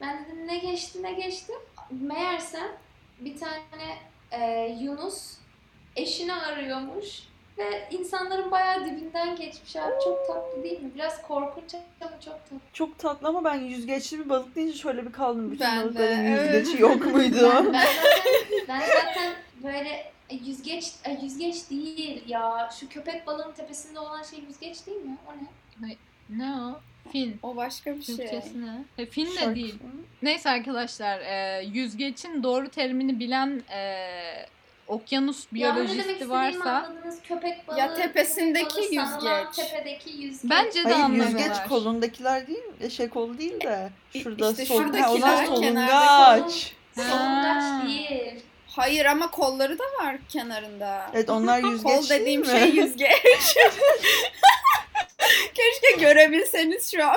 Ben 0.00 0.24
dedim 0.24 0.46
ne 0.46 0.58
geçti 0.58 1.02
ne 1.02 1.12
geçti? 1.12 1.52
Meğersem 1.90 2.68
bir 3.20 3.36
tane 3.38 3.98
e, 4.30 4.68
Yunus 4.80 5.34
eşini 5.96 6.32
arıyormuş 6.32 7.22
ve 7.58 7.88
insanların 7.90 8.50
bayağı 8.50 8.84
dibinden 8.84 9.36
geçmiş 9.36 9.76
abi 9.76 9.94
çok 10.04 10.26
tatlı 10.26 10.62
değil 10.62 10.82
mi? 10.82 10.90
Biraz 10.94 11.22
korkunç 11.22 11.74
ama 12.00 12.20
çok 12.20 12.34
tatlı. 12.34 12.56
Çok 12.72 12.98
tatlı 12.98 13.28
ama 13.28 13.44
ben 13.44 13.54
yüzgeçli 13.54 14.18
bir 14.18 14.28
balık 14.28 14.56
deyince 14.56 14.78
şöyle 14.78 15.06
bir 15.06 15.12
kaldım. 15.12 15.50
Bütün 15.50 15.66
Ben 15.66 15.80
de, 15.80 15.84
balıkların 15.84 16.24
evet. 16.24 16.54
yüzgeci 16.54 16.82
yok 16.82 17.06
muydu? 17.06 17.50
Ben, 17.54 17.72
ben 17.72 17.86
zaten 17.86 18.66
ben 18.68 18.80
zaten 18.80 19.32
böyle 19.62 20.11
e, 20.32 20.38
yüzgeç 20.46 20.84
e, 21.04 21.18
yüzgeç 21.22 21.70
değil 21.70 22.22
ya. 22.28 22.70
Şu 22.80 22.88
köpek 22.88 23.26
balığının 23.26 23.52
tepesinde 23.52 23.98
olan 23.98 24.22
şey 24.22 24.38
yüzgeç 24.48 24.86
değil 24.86 25.00
mi? 25.00 25.16
O 25.28 25.32
ne? 25.32 25.96
Ne 26.30 26.54
o? 26.54 26.80
Fin. 27.12 27.38
O 27.42 27.56
başka 27.56 27.96
bir 27.96 28.02
şey. 28.02 28.16
Türkçesi 28.16 28.66
ne? 28.66 28.84
E, 28.98 29.06
fin 29.06 29.26
de 29.26 29.30
Şarkı. 29.30 29.54
değil. 29.54 29.74
Neyse 30.22 30.50
arkadaşlar, 30.50 31.20
e, 31.20 31.62
yüzgeçin 31.64 32.42
doğru 32.42 32.68
terimini 32.68 33.20
bilen 33.20 33.62
e, 33.74 34.06
okyanus 34.88 35.52
biyolojisti 35.52 36.30
varsa 36.30 36.70
anladınız. 36.72 37.22
Köpek 37.22 37.68
balığı. 37.68 37.78
Ya 37.78 37.94
tepesindeki 37.94 38.68
köpek 38.74 38.98
balığı, 38.98 39.06
sanılan 39.10 39.40
yüzgeç. 39.48 39.68
Tepedeki 39.68 40.10
yüzgeç. 40.10 40.50
bence 40.50 40.84
de 40.84 40.92
Hayır 40.94 41.14
yüzgeç 41.14 41.56
kolundakiler 41.68 42.46
değil, 42.46 42.62
e, 42.80 42.90
şey 42.90 43.08
kolu 43.08 43.38
değil 43.38 43.60
de 43.60 43.90
şurada 44.22 44.50
işte 44.50 44.64
sol, 44.66 44.78
ha, 44.78 44.82
şuradakiler, 44.84 45.46
onlar 45.46 45.60
kenarda 45.60 46.38
solungaç. 46.38 46.72
Solungaç 46.96 47.62
Ha. 47.62 47.82
değil. 47.86 48.40
Hayır 48.76 49.04
ama 49.04 49.30
kolları 49.30 49.78
da 49.78 49.84
var 50.02 50.16
kenarında. 50.28 51.10
Evet 51.14 51.30
onlar 51.30 51.58
yüzgeç 51.70 51.96
Kol 51.96 52.08
dediğim 52.08 52.40
mi? 52.40 52.46
şey 52.46 52.70
yüzgeç. 52.70 53.56
Keşke 55.54 56.00
görebilseniz 56.00 56.90
şu 56.90 57.04
an. 57.06 57.16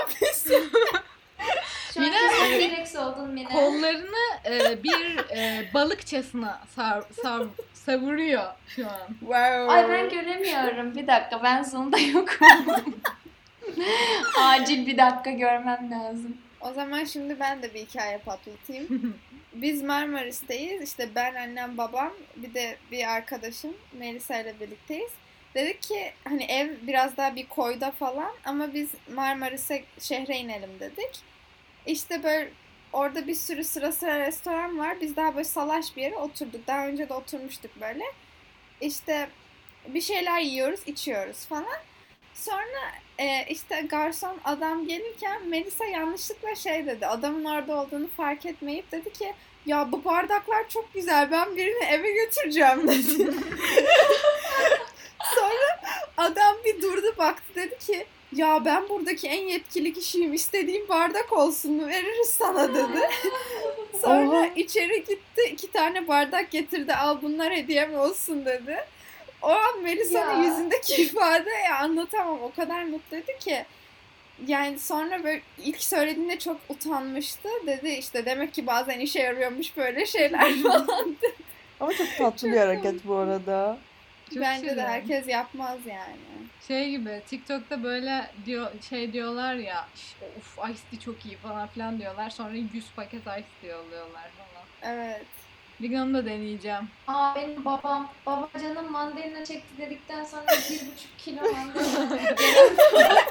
Şu 1.94 2.00
an 2.02 2.08
Mine- 2.08 2.30
kesin 2.30 2.70
T-Rex 2.70 2.96
oldun 2.96 3.30
Mine. 3.30 3.50
Kollarını 3.50 4.16
e, 4.46 4.84
bir 4.84 5.18
e, 5.38 5.70
balıkçasına 5.74 6.62
sar, 6.76 7.04
sar- 7.24 7.48
savuruyor 7.74 8.44
şu 8.68 8.88
an. 8.88 9.08
Wow. 9.20 9.72
Ay 9.74 9.90
ben 9.90 10.10
göremiyorum. 10.10 10.96
Bir 10.96 11.08
dakika 11.08 11.44
ben 11.44 11.64
Zoom'da 11.64 12.00
yokum. 12.00 12.48
Acil 14.40 14.88
bir 14.88 14.98
dakika 14.98 15.32
görmem 15.32 15.92
lazım. 15.92 16.38
O 16.62 16.74
zaman 16.74 17.04
şimdi 17.04 17.40
ben 17.40 17.62
de 17.64 17.74
bir 17.74 17.80
hikaye 17.80 18.18
patlatayım. 18.18 19.16
Biz 19.56 19.84
Marmaris'teyiz. 19.84 20.82
İşte 20.82 21.10
ben, 21.16 21.36
annem, 21.36 21.78
babam 21.78 22.14
bir 22.36 22.54
de 22.54 22.78
bir 22.92 23.08
arkadaşım 23.16 23.74
Melisa 23.94 24.40
ile 24.40 24.60
birlikteyiz. 24.60 25.12
Dedik 25.56 25.82
ki 25.82 26.12
hani 26.24 26.44
ev 26.44 26.70
biraz 26.88 27.18
daha 27.18 27.36
bir 27.36 27.48
koyda 27.48 27.92
falan 27.92 28.32
ama 28.46 28.74
biz 28.74 28.90
Marmaris'e 29.14 29.84
şehre 30.00 30.38
inelim 30.38 30.80
dedik. 30.80 31.20
İşte 31.86 32.24
böyle 32.24 32.50
orada 32.94 33.28
bir 33.28 33.36
sürü 33.36 33.64
sıra 33.64 33.92
sıra 33.92 34.20
restoran 34.20 34.80
var. 34.80 35.02
Biz 35.02 35.16
daha 35.16 35.36
böyle 35.36 35.44
salaş 35.44 35.96
bir 35.96 36.02
yere 36.02 36.16
oturduk. 36.16 36.68
Daha 36.68 36.88
önce 36.88 37.10
de 37.10 37.14
oturmuştuk 37.14 37.82
böyle. 37.82 38.04
İşte 38.82 39.30
bir 39.88 40.02
şeyler 40.02 40.40
yiyoruz, 40.40 40.80
içiyoruz 40.86 41.46
falan. 41.46 41.78
Sonra 42.34 42.92
e, 43.20 43.46
işte 43.50 43.82
garson 43.82 44.38
adam 44.44 44.88
gelirken 44.88 45.48
Melisa 45.48 45.86
yanlışlıkla 45.86 46.56
şey 46.56 46.86
dedi. 46.86 47.08
Adamın 47.08 47.46
orada 47.46 47.76
olduğunu 47.76 48.08
fark 48.08 48.46
etmeyip 48.46 48.92
dedi 48.92 49.14
ki 49.14 49.34
ya 49.66 49.92
bu 49.92 50.06
bardaklar 50.06 50.70
çok 50.70 50.94
güzel 50.94 51.32
ben 51.32 51.58
birini 51.58 51.84
eve 51.84 52.12
götüreceğim 52.12 52.88
dedi. 52.88 53.34
Sonra 55.36 55.82
adam 56.18 56.56
bir 56.66 56.82
durdu 56.82 57.16
baktı 57.18 57.56
dedi 57.56 57.78
ki 57.80 58.06
ya 58.36 58.66
ben 58.66 58.90
buradaki 58.90 59.28
en 59.28 59.42
yetkili 59.42 59.94
kişiyim 59.94 60.34
istediğim 60.34 60.90
bardak 60.90 61.34
olsun 61.34 61.88
veririz 61.88 62.30
sana 62.30 62.74
dedi. 62.74 63.10
Sonra 64.02 64.40
Oha. 64.40 64.48
içeri 64.56 65.04
gitti 65.04 65.42
iki 65.52 65.72
tane 65.72 66.08
bardak 66.08 66.52
getirdi 66.52 66.94
al 66.94 67.18
bunlar 67.22 67.54
hediyem 67.54 68.00
olsun 68.00 68.46
dedi. 68.46 68.78
O 69.42 69.50
an 69.50 69.82
Melisa'nın 69.84 70.44
yüzündeki 70.44 71.02
ifade 71.02 71.50
ya 71.50 71.78
anlatamam 71.80 72.42
o 72.44 72.52
kadar 72.52 72.84
mutluydu 72.84 73.32
ki. 73.40 73.66
Yani 74.48 74.80
sonra 74.80 75.24
böyle 75.24 75.42
ilk 75.58 75.84
söylediğinde 75.84 76.40
çok 76.40 76.58
utanmıştı. 76.70 77.50
Dedi 77.68 77.90
işte 77.90 78.26
demek 78.26 78.54
ki 78.54 78.68
bazen 78.68 79.00
işe 79.00 79.20
yarıyormuş 79.20 79.78
böyle 79.78 80.06
şeyler 80.06 80.54
falan. 80.64 80.88
Ama 81.80 81.94
çok 81.94 82.08
tatlı 82.18 82.52
bir 82.52 82.58
hareket 82.58 83.08
bu 83.08 83.16
arada. 83.16 83.78
Çok 84.34 84.42
Bence 84.44 84.66
de 84.66 84.70
güzel. 84.70 84.88
herkes 84.88 85.28
yapmaz 85.28 85.80
yani. 85.88 86.18
Şey 86.68 86.90
gibi 86.90 87.22
TikTok'ta 87.28 87.84
böyle 87.84 88.28
diyor 88.46 88.72
şey 88.90 89.14
diyorlar 89.14 89.56
ya 89.56 89.88
"Ş- 89.96 90.26
of 90.38 90.70
Ice 90.72 90.80
tea 90.92 91.00
çok 91.00 91.26
iyi 91.26 91.38
falan 91.38 91.68
filan 91.68 92.00
diyorlar. 92.00 92.30
Sonra 92.30 92.54
100 92.74 92.86
paket 92.96 93.22
Ice 93.22 93.44
tea 93.62 93.70
yolluyorlar 93.78 94.22
falan. 94.38 94.94
Evet. 94.96 95.26
Bir 95.82 95.90
gün 95.90 95.98
onu 96.00 96.14
da 96.14 96.26
deneyeceğim. 96.26 96.90
Aa 97.08 97.36
benim 97.36 97.66
babam, 97.66 98.10
baba 98.26 98.50
canım 98.62 98.92
mandalina 98.92 99.46
çekti 99.46 99.78
dedikten 99.78 100.24
sonra 100.24 100.46
bir 100.48 100.80
buçuk 100.80 101.18
kilo 101.18 101.42
mandalina. 101.42 102.18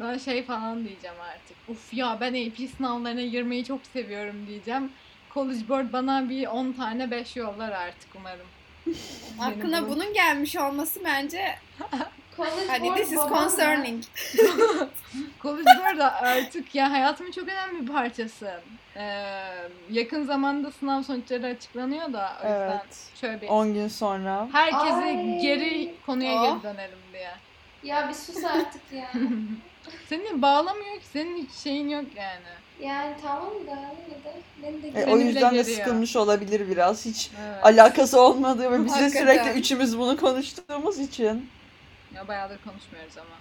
Ben 0.00 0.18
şey 0.18 0.44
falan 0.44 0.84
diyeceğim 0.84 1.16
artık. 1.30 1.56
Uf 1.68 1.94
ya 1.94 2.18
ben 2.20 2.32
AP 2.50 2.68
sınavlarına 2.76 3.22
girmeyi 3.22 3.64
çok 3.64 3.80
seviyorum 3.92 4.46
diyeceğim. 4.46 4.92
College 5.34 5.68
Board 5.68 5.92
bana 5.92 6.28
bir 6.28 6.46
10 6.46 6.72
tane 6.72 7.10
5 7.10 7.36
yollar 7.36 7.72
artık 7.72 8.08
umarım. 8.16 8.46
Aklına 9.40 9.82
bu- 9.82 9.88
bunun 9.90 10.12
gelmiş 10.14 10.56
olması 10.56 11.00
bence 11.04 11.54
College 12.36 12.66
hani 12.68 12.88
board 12.88 12.96
this 12.96 13.12
is 13.12 13.18
concerning. 13.28 14.04
College 15.42 15.64
Board 15.80 15.98
da 15.98 16.14
artık 16.14 16.74
ya 16.74 16.90
hayatımın 16.92 17.30
çok 17.32 17.48
önemli 17.48 17.82
bir 17.88 17.92
parçası. 17.92 18.60
Ee, 18.96 19.24
yakın 19.90 20.24
zamanda 20.24 20.70
sınav 20.70 21.02
sonuçları 21.02 21.46
açıklanıyor 21.46 22.12
da 22.12 22.32
o 22.42 22.46
yüzden 22.46 22.70
Evet. 22.70 22.96
şöyle 23.20 23.40
bir 23.40 23.48
10 23.48 23.74
gün 23.74 23.88
sonra. 23.88 24.48
herkesi 24.52 24.92
Ay. 25.04 25.40
geri 25.40 25.94
konuya 26.06 26.34
Oh. 26.42 26.42
geri 26.54 26.62
dönelim 26.62 26.98
diye. 27.12 27.30
Ya 27.82 28.08
bir 28.08 28.14
sus 28.14 28.44
artık 28.44 28.82
ya. 28.92 29.10
Seni 30.08 30.42
bağlamıyor 30.42 30.96
ki 31.00 31.06
senin 31.12 31.36
hiç 31.46 31.50
şeyin 31.52 31.88
yok 31.88 32.04
yani. 32.16 32.40
Yani 32.80 33.14
tamam 33.22 33.50
da 33.66 33.70
yine 34.08 34.24
de 34.24 34.34
beni 34.62 34.94
de 34.94 35.00
E, 35.00 35.06
o 35.06 35.16
bile 35.16 35.24
yüzden 35.24 35.54
de 35.54 35.56
geriyor. 35.56 35.76
sıkılmış 35.78 36.16
olabilir 36.16 36.68
biraz. 36.68 37.04
Hiç 37.06 37.30
Evet. 37.48 37.64
alakası 37.66 38.20
olmadığı 38.20 38.72
ve 38.72 38.84
biz 38.84 38.94
de 38.94 39.00
Hakikaten. 39.00 39.20
sürekli 39.44 39.58
üçümüz 39.60 39.98
bunu 39.98 40.16
konuştuğumuz 40.16 40.98
için. 40.98 41.50
Ya 42.14 42.28
bayağıdır 42.28 42.58
konuşmuyoruz 42.64 43.18
ama. 43.18 43.36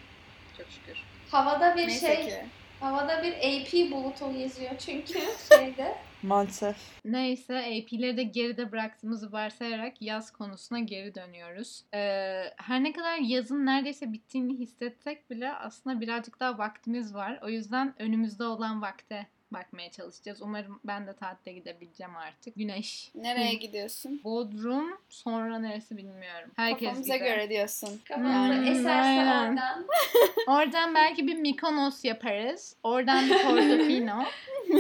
Çok 0.58 0.66
şükür. 0.72 1.04
Havada 1.32 1.78
bir 1.78 1.88
Neyse 1.88 2.16
şey, 2.16 2.26
ki. 2.26 2.46
havada 2.80 3.24
bir 3.24 3.34
AP 3.34 3.92
bulutu 3.92 4.34
geziyor 4.38 4.72
çünkü 4.86 5.14
şeyde. 5.50 5.96
Maalesef. 6.26 6.76
Neyse 7.06 7.58
AP'leri 7.58 8.18
de 8.18 8.24
geride 8.24 8.72
bıraktığımızı 8.72 9.32
varsayarak 9.32 10.02
yaz 10.02 10.32
konusuna 10.32 10.80
geri 10.80 11.16
dönüyoruz. 11.16 11.84
Ee, 11.94 12.44
her 12.58 12.84
ne 12.84 12.94
kadar 12.94 13.18
yazın 13.18 13.66
neredeyse 13.66 14.14
bittiğini 14.14 14.60
hissetsek 14.60 15.30
bile 15.30 15.54
aslında 15.54 16.02
birazcık 16.02 16.40
daha 16.40 16.58
vaktimiz 16.58 17.14
var. 17.14 17.40
O 17.44 17.50
yüzden 17.50 17.94
önümüzde 18.00 18.44
olan 18.44 18.82
vakte 18.82 19.28
bakmaya 19.52 19.92
çalışacağız. 19.92 20.42
Umarım 20.42 20.80
ben 20.84 21.08
de 21.08 21.14
tatile 21.14 21.54
gidebileceğim 21.54 22.16
artık. 22.16 22.56
Güneş. 22.56 23.12
Nereye 23.16 23.54
Hı. 23.54 23.58
gidiyorsun? 23.58 24.22
Bodrum 24.24 24.98
sonra 25.10 25.60
neresi 25.60 25.98
bilmiyorum. 25.98 26.52
Herkes 26.56 26.88
Kafamıza 26.90 27.16
gider. 27.18 27.28
göre 27.36 27.50
diyorsun. 27.50 28.02
Kafamda 28.08 28.56
Hmm, 28.56 28.68
eserse 28.68 28.90
aynen. 28.90 29.50
oradan. 29.52 29.86
Oradan 30.48 30.96
belki 30.96 31.28
bir 31.28 31.36
Mikonos 31.36 32.06
yaparız. 32.06 32.76
Oradan 32.84 33.26
bir 33.30 33.44
Portofino. 33.44 34.24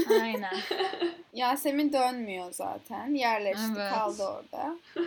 Aynen. 0.21 0.55
Yasemin 1.33 1.93
dönmüyor 1.93 2.51
zaten. 2.51 3.13
Yerleşti 3.13 3.63
Evet. 3.77 3.91
kaldı 3.93 4.23
orada. 4.23 4.75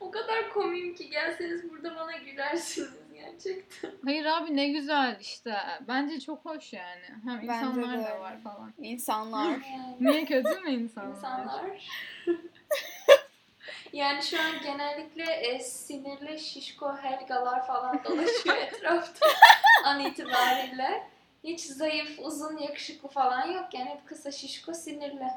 O 0.00 0.10
kadar 0.10 0.52
komiyim 0.52 0.94
ki 0.94 1.10
gelseniz 1.10 1.70
burada 1.70 1.96
bana 1.96 2.16
gülersiniz 2.16 2.90
gerçekten. 3.14 3.90
Hayır 4.04 4.24
abi 4.24 4.56
ne 4.56 4.68
güzel 4.68 5.16
işte. 5.20 5.56
Bence 5.88 6.20
çok 6.20 6.44
hoş 6.44 6.72
yani. 6.72 7.04
Hem 7.24 7.38
Bence 7.38 7.44
insanlar 7.44 7.98
de 7.98 8.04
da 8.04 8.20
var 8.20 8.40
falan. 8.44 8.72
İnsanlar. 8.78 9.50
Yani 9.72 9.96
Niye 10.00 10.24
kötü 10.24 10.60
mü 10.60 10.70
insanlar? 10.70 11.16
insanlar. 11.16 11.88
yani 13.92 14.22
şu 14.22 14.40
an 14.40 14.52
genellikle 14.62 15.32
e, 15.32 15.60
sinirli 15.60 16.38
şişko 16.38 16.96
helgalar 16.96 17.66
falan 17.66 18.04
dolaşıyor 18.04 18.56
etrafta 18.72 19.26
an 19.84 20.00
itibariyle. 20.00 21.06
Hiç 21.44 21.60
zayıf, 21.60 22.18
uzun, 22.18 22.58
yakışıklı 22.58 23.08
falan 23.08 23.46
yok. 23.52 23.64
Yani 23.74 23.90
hep 23.90 24.06
kısa, 24.06 24.30
şişko, 24.30 24.74
sinirli. 24.74 25.30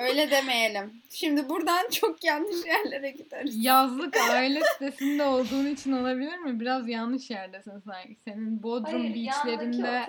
Öyle 0.00 0.30
demeyelim. 0.30 0.92
Şimdi 1.10 1.48
buradan 1.48 1.90
çok 1.90 2.24
yanlış 2.24 2.66
yerlere 2.66 3.10
gideriz. 3.10 3.64
Yazlık 3.64 4.16
aile 4.16 4.60
sitesinde 4.72 5.24
olduğun 5.24 5.66
için 5.66 5.92
olabilir 5.92 6.38
mi? 6.38 6.60
Biraz 6.60 6.88
yanlış 6.88 7.30
yerdesin 7.30 7.82
sanki. 7.86 8.16
Senin 8.24 8.62
Bodrum 8.62 9.00
Hayır, 9.00 9.14
beachlerinde 9.14 10.06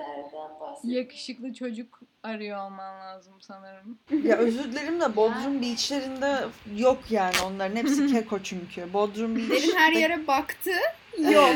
yakışıklı 0.83 1.53
çocuk 1.53 1.99
arıyor 2.23 2.65
olman 2.65 2.99
lazım 2.99 3.33
sanırım. 3.41 3.99
Ya 4.23 4.37
özür 4.37 4.63
dilerim 4.63 5.01
de 5.01 5.15
Bodrum 5.15 5.61
beachlerinde 5.61 6.39
yok 6.77 6.99
yani 7.09 7.35
onların 7.45 7.75
hepsi 7.75 8.07
keko 8.13 8.39
çünkü. 8.43 8.93
Bodrum 8.93 9.35
Beach. 9.35 9.49
Derin 9.49 9.75
her 9.75 9.91
yere 9.91 10.27
baktı. 10.27 10.71
Yok. 11.17 11.55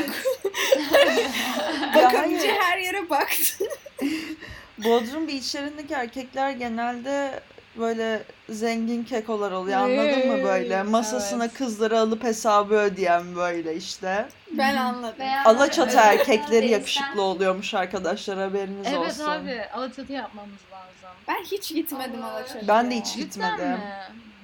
Hayır. 1.92 2.48
her 2.58 2.78
yere 2.78 3.10
baktı. 3.10 3.64
Bodrum 4.78 5.28
beachlerindeki 5.28 5.94
erkekler 5.94 6.50
genelde 6.50 7.40
böyle 7.78 8.22
zengin 8.48 9.04
kekolar 9.04 9.52
oluyor 9.52 9.78
anladın 9.80 10.28
mı 10.28 10.44
böyle? 10.44 10.74
Evet. 10.74 10.88
Masasına 10.88 11.48
kızları 11.48 11.98
alıp 12.00 12.24
hesabı 12.24 12.74
ödeyen 12.74 13.36
böyle 13.36 13.76
işte. 13.76 14.28
Ben 14.52 14.76
anladım. 14.76 15.18
Veya 15.18 15.44
Alaçatı 15.44 15.90
öyle 15.98 16.00
erkekleri 16.00 16.68
yakışıklı 16.70 17.22
oluyormuş 17.22 17.74
arkadaşlar 17.74 18.38
haberiniz 18.38 18.86
Evet 18.86 18.98
olsun. 18.98 19.24
abi 19.24 19.62
Alaçatı 19.74 20.12
yapmamız 20.12 20.58
lazım. 20.72 21.16
Ben 21.28 21.42
hiç 21.44 21.74
gitmedim 21.74 22.22
Allah. 22.22 22.32
Alaçatı'ya. 22.32 22.68
Ben 22.68 22.90
de 22.90 22.94
hiç 22.96 23.06
Cidden 23.14 23.24
Gitmedim. 23.24 23.70
mi? 23.70 23.80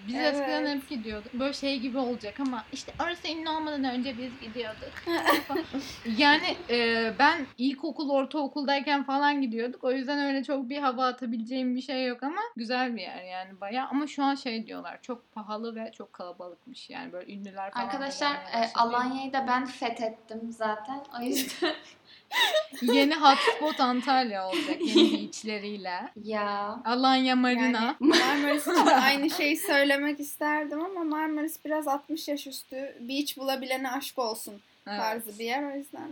Biz 0.07 0.15
Evet. 0.15 0.35
eskiden 0.35 0.77
hep 0.77 0.89
gidiyorduk. 0.89 1.35
Böyle 1.35 1.53
şey 1.53 1.79
gibi 1.79 1.99
olacak 1.99 2.41
ama 2.41 2.65
işte 2.73 2.93
orası 3.03 3.29
ünlü 3.29 3.49
olmadan 3.49 3.85
önce 3.85 4.19
biz 4.19 4.41
gidiyorduk. 4.41 4.93
yani 6.19 6.57
e, 6.71 7.13
ben 7.19 7.47
ilkokul, 7.59 8.11
ortaokuldayken 8.11 9.05
falan 9.05 9.43
gidiyorduk. 9.43 9.85
O 9.85 9.93
yüzden 9.93 10.19
öyle 10.19 10.45
çok 10.45 10.69
bir 10.69 10.79
hava 10.79 11.07
atabileceğim 11.07 11.77
bir 11.77 11.81
şey 11.81 12.07
yok 12.07 12.23
ama 12.23 12.41
güzel 12.57 12.97
bir 12.97 13.03
yer 13.03 13.23
yani 13.23 13.61
bayağı. 13.61 13.89
Ama 13.89 14.07
şu 14.07 14.25
an 14.25 14.35
şey 14.35 14.67
diyorlar 14.67 14.99
çok 15.03 15.33
pahalı 15.33 15.75
ve 15.75 15.93
çok 15.93 16.13
kalabalıkmış 16.13 16.91
yani 16.91 17.13
böyle 17.13 17.33
ünlüler 17.33 17.71
falan. 17.71 17.87
da 17.87 17.91
Arkadaşlar 17.91 18.33
e. 18.35 18.71
Alanya'yı 18.75 19.33
da 19.33 19.47
ben 19.49 19.67
fethettim 19.67 20.53
zaten. 20.53 21.01
O 21.21 21.23
yüzden 21.23 21.75
Yeni 22.83 23.15
hotspot 23.15 23.81
Antalya 23.81 24.49
olacak 24.49 24.77
yeni 24.81 25.13
beachleriyle. 25.23 26.01
ya 26.25 26.79
Alanya 26.85 27.37
Marina. 27.37 27.83
Yani 27.83 27.97
Marmaris 28.01 28.63
için 28.67 28.87
aynı 28.87 29.31
şeyi 29.31 29.57
söylemek 29.57 30.21
isterdim 30.21 30.81
ama 30.85 31.05
Marmaris 31.05 31.65
biraz 31.65 31.89
60 31.89 32.29
yaş 32.29 32.47
üstü. 32.47 32.97
Beach 33.01 33.37
bulabilene 33.39 33.91
aşk 33.91 34.19
olsun 34.19 34.55
Evet. 34.87 34.99
tarzı 35.01 35.39
bir 35.39 35.45
yer 35.45 35.73
o 35.73 35.77
yüzden. 35.77 36.09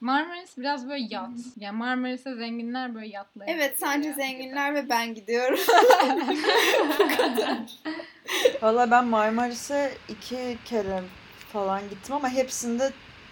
Marmaris 0.00 0.58
biraz 0.58 0.88
böyle 0.88 1.06
yat. 1.10 1.30
Yani 1.56 1.76
Marmaris'e 1.76 2.34
zenginler 2.34 2.94
böyle 2.94 3.08
yatla. 3.08 3.44
Evet 3.46 3.78
sadece 3.78 4.12
zenginler 4.12 4.74
ve 4.74 4.88
ben 4.88 5.14
gidiyorum. 5.14 5.58
Valla 8.62 8.90
ben 8.90 9.04
Marmaris'e 9.06 9.92
iki 10.08 10.58
kere 10.64 11.02
falan 11.52 11.80
gittim 11.90 12.14
ama 12.14 12.28
hepsinde 12.28 12.90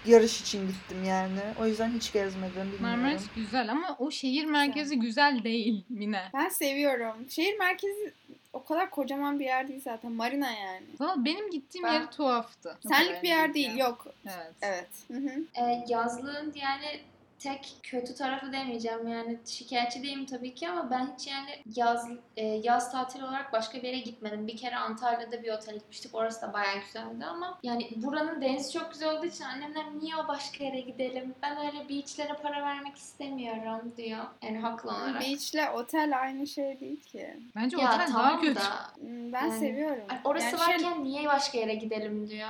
yarış 0.09 0.41
için 0.41 0.69
gittim 0.69 1.05
yani. 1.05 1.41
O 1.61 1.67
yüzden 1.67 1.91
hiç 1.91 2.13
gezmedim 2.13 2.55
bilmiyorum. 2.55 2.81
Marmaris 2.81 3.25
güzel 3.37 3.71
ama 3.71 3.97
o 3.99 4.11
şehir 4.11 4.45
merkezi 4.45 4.99
güzel 4.99 5.45
değil 5.45 5.85
Mine. 5.89 6.23
Ben 6.35 6.49
seviyorum. 6.49 7.27
Şehir 7.31 7.59
merkezi 7.59 8.13
o 8.53 8.65
kadar 8.65 8.91
kocaman 8.91 9.41
bir 9.41 9.45
yer 9.45 9.69
değil 9.69 9.81
zaten. 9.85 10.13
Marina 10.13 10.51
yani. 10.51 10.87
Valla 11.01 11.25
benim 11.25 11.51
gittiğim 11.51 11.87
Ben- 11.87 11.93
yer 11.93 12.11
tuhaftı. 12.11 12.79
Senlik 12.89 13.23
bir 13.23 13.29
yer 13.29 13.55
değil 13.55 13.69
yani. 13.69 13.81
Yok. 13.81 14.07
Evet. 14.27 14.55
Evet. 14.63 14.89
Hı 15.09 15.17
hı. 15.19 15.65
e, 15.67 15.85
yazlığın 15.89 16.53
yani 16.57 17.01
tek 17.39 17.77
kötü 17.83 18.15
tarafı 18.15 18.53
demeyeceğim 18.53 19.09
yani 19.09 19.39
şikayetçi 19.47 20.03
değilim 20.03 20.27
tabii 20.27 20.55
ki 20.55 20.69
ama 20.69 20.91
ben 20.91 21.15
hiç 21.19 21.27
yani 21.27 21.51
yaz 21.77 22.09
e, 22.37 22.45
yaz 22.47 22.93
tatili 22.93 23.25
olarak 23.25 23.53
başka 23.53 23.79
bir 23.79 23.83
yere 23.83 23.99
gitmedim. 23.99 24.47
Bir 24.47 24.57
kere 24.57 24.77
Antalya'da 24.77 25.43
bir 25.43 25.53
otel 25.53 25.75
gitmiştik. 25.75 26.15
Orası 26.15 26.43
da 26.43 26.53
bayağı 26.53 26.81
güzeldi 26.87 27.25
ama 27.25 27.59
yani 27.63 27.89
buranın 27.97 28.41
denizi 28.43 28.73
çok 28.73 28.93
güzel 28.93 29.13
olduğu 29.17 29.27
için 29.27 29.45
annemler 29.45 29.85
niye 30.01 30.17
o 30.17 30.29
başka 30.29 30.65
yere 30.65 30.81
gidelim? 30.81 31.35
Ben 31.43 31.57
öyle 31.67 31.89
beachlere 31.89 32.33
para 32.43 32.63
vermek 32.63 32.97
istemiyorum 32.97 33.93
diyor. 33.97 34.25
Yani 34.43 34.59
haklı 34.59 34.91
olarak. 34.91 35.21
Beach'le 35.21 35.75
otel 35.75 36.21
aynı 36.21 36.47
şey 36.47 36.81
değil 36.81 37.01
ki. 37.03 37.37
Bence 37.57 37.77
ya 37.77 37.89
otel 37.95 38.07
tamam 38.07 38.23
daha 38.27 38.41
kötü. 38.41 38.55
da 38.55 38.61
Hmm, 39.01 39.33
Ben 39.33 39.47
Yani, 39.47 39.59
seviyorum. 39.59 40.05
orası 40.25 40.47
Yani 40.47 40.59
şey- 40.59 40.69
varken 40.69 41.05
niye 41.05 41.27
başka 41.29 41.59
yere 41.59 41.75
gidelim 41.75 42.29
diyor. 42.31 42.49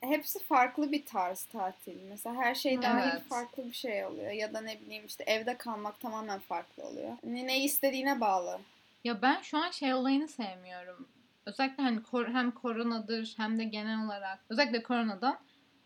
Hepsi 0.00 0.38
farklı 0.38 0.92
bir 0.92 1.06
tarz 1.06 1.44
tatil. 1.44 2.02
Mesela 2.02 2.36
her 2.36 2.54
şey 2.54 2.82
dahil 2.82 3.10
Evet. 3.12 3.22
farklı 3.28 3.64
bir 3.64 3.72
şey 3.72 4.04
oluyor. 4.06 4.30
Ya 4.30 4.54
da 4.54 4.60
ne 4.60 4.80
bileyim 4.80 5.06
işte 5.06 5.24
evde 5.26 5.56
kalmak 5.56 6.00
tamamen 6.00 6.38
farklı 6.38 6.82
oluyor. 6.84 7.16
Ne, 7.24 7.46
ne 7.46 7.64
istediğine 7.64 8.20
bağlı. 8.20 8.58
Ya 9.04 9.22
ben 9.22 9.40
şu 9.42 9.58
an 9.58 9.70
şey 9.70 9.94
olayını 9.94 10.28
sevmiyorum. 10.28 11.08
Özellikle 11.46 11.82
hani 11.82 12.02
kor- 12.02 12.28
hem 12.28 12.50
koronadır 12.50 13.34
hem 13.36 13.58
de 13.58 13.64
genel 13.64 14.04
olarak 14.06 14.38
özellikle 14.48 14.82
koronadan 14.82 15.38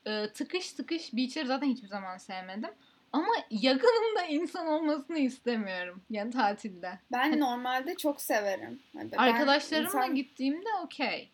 e, 0.06 0.28
tıkış 0.34 0.72
tıkış 0.72 1.12
beachleri 1.14 1.46
zaten 1.46 1.66
hiçbir 1.66 1.88
zaman 1.88 2.18
sevmedim. 2.18 2.70
Ama 3.12 3.28
yakınımda 3.50 4.24
insan 4.28 4.66
olmasını 4.66 5.18
istemiyorum. 5.18 6.02
Yani 6.10 6.30
tatilde. 6.30 6.98
Ben 7.12 7.40
normalde 7.40 7.94
çok 7.96 8.20
severim. 8.20 8.80
Yani 8.94 9.12
ben 9.12 9.16
Arkadaşlarımla 9.16 9.88
insan- 9.88 10.14
gittiğimde 10.14 10.68
okey. 10.84 11.30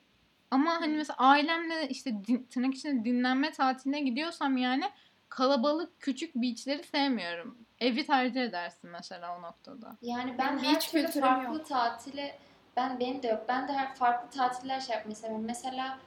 Ama 0.51 0.81
hani 0.81 0.97
mesela 0.97 1.17
ailemle 1.17 1.89
işte 1.89 2.25
din, 2.25 2.47
tırnak 2.51 2.75
içinde 2.75 3.05
dinlenme 3.05 3.53
tatiline 3.53 4.01
gidiyorsam 4.01 4.57
yani 4.57 4.85
kalabalık 5.29 6.01
küçük 6.01 6.35
beachleri 6.35 6.85
sevmiyorum. 6.85 7.59
Evi 7.81 8.07
tercih 8.07 8.43
edersin 8.43 8.91
mesela 8.91 9.39
o 9.39 9.43
noktada. 9.43 9.97
Yani 10.03 10.39
ben 10.39 10.49
Benim 10.49 10.65
her 10.65 10.75
beach 10.75 10.91
türlü 10.91 11.21
farklı 11.21 11.55
yok. 11.59 11.69
tatili 11.69 12.33
ben 12.77 13.01
benim 13.01 13.23
de 13.23 13.29
yok. 13.29 13.45
Ben 13.49 13.69
de 13.69 13.73
her 13.73 13.95
farklı 13.95 14.31
tatiller 14.31 14.81
şey 14.81 14.97
yapmayı 14.97 15.17
seviyorum. 15.17 15.45
Mesela 15.45 15.99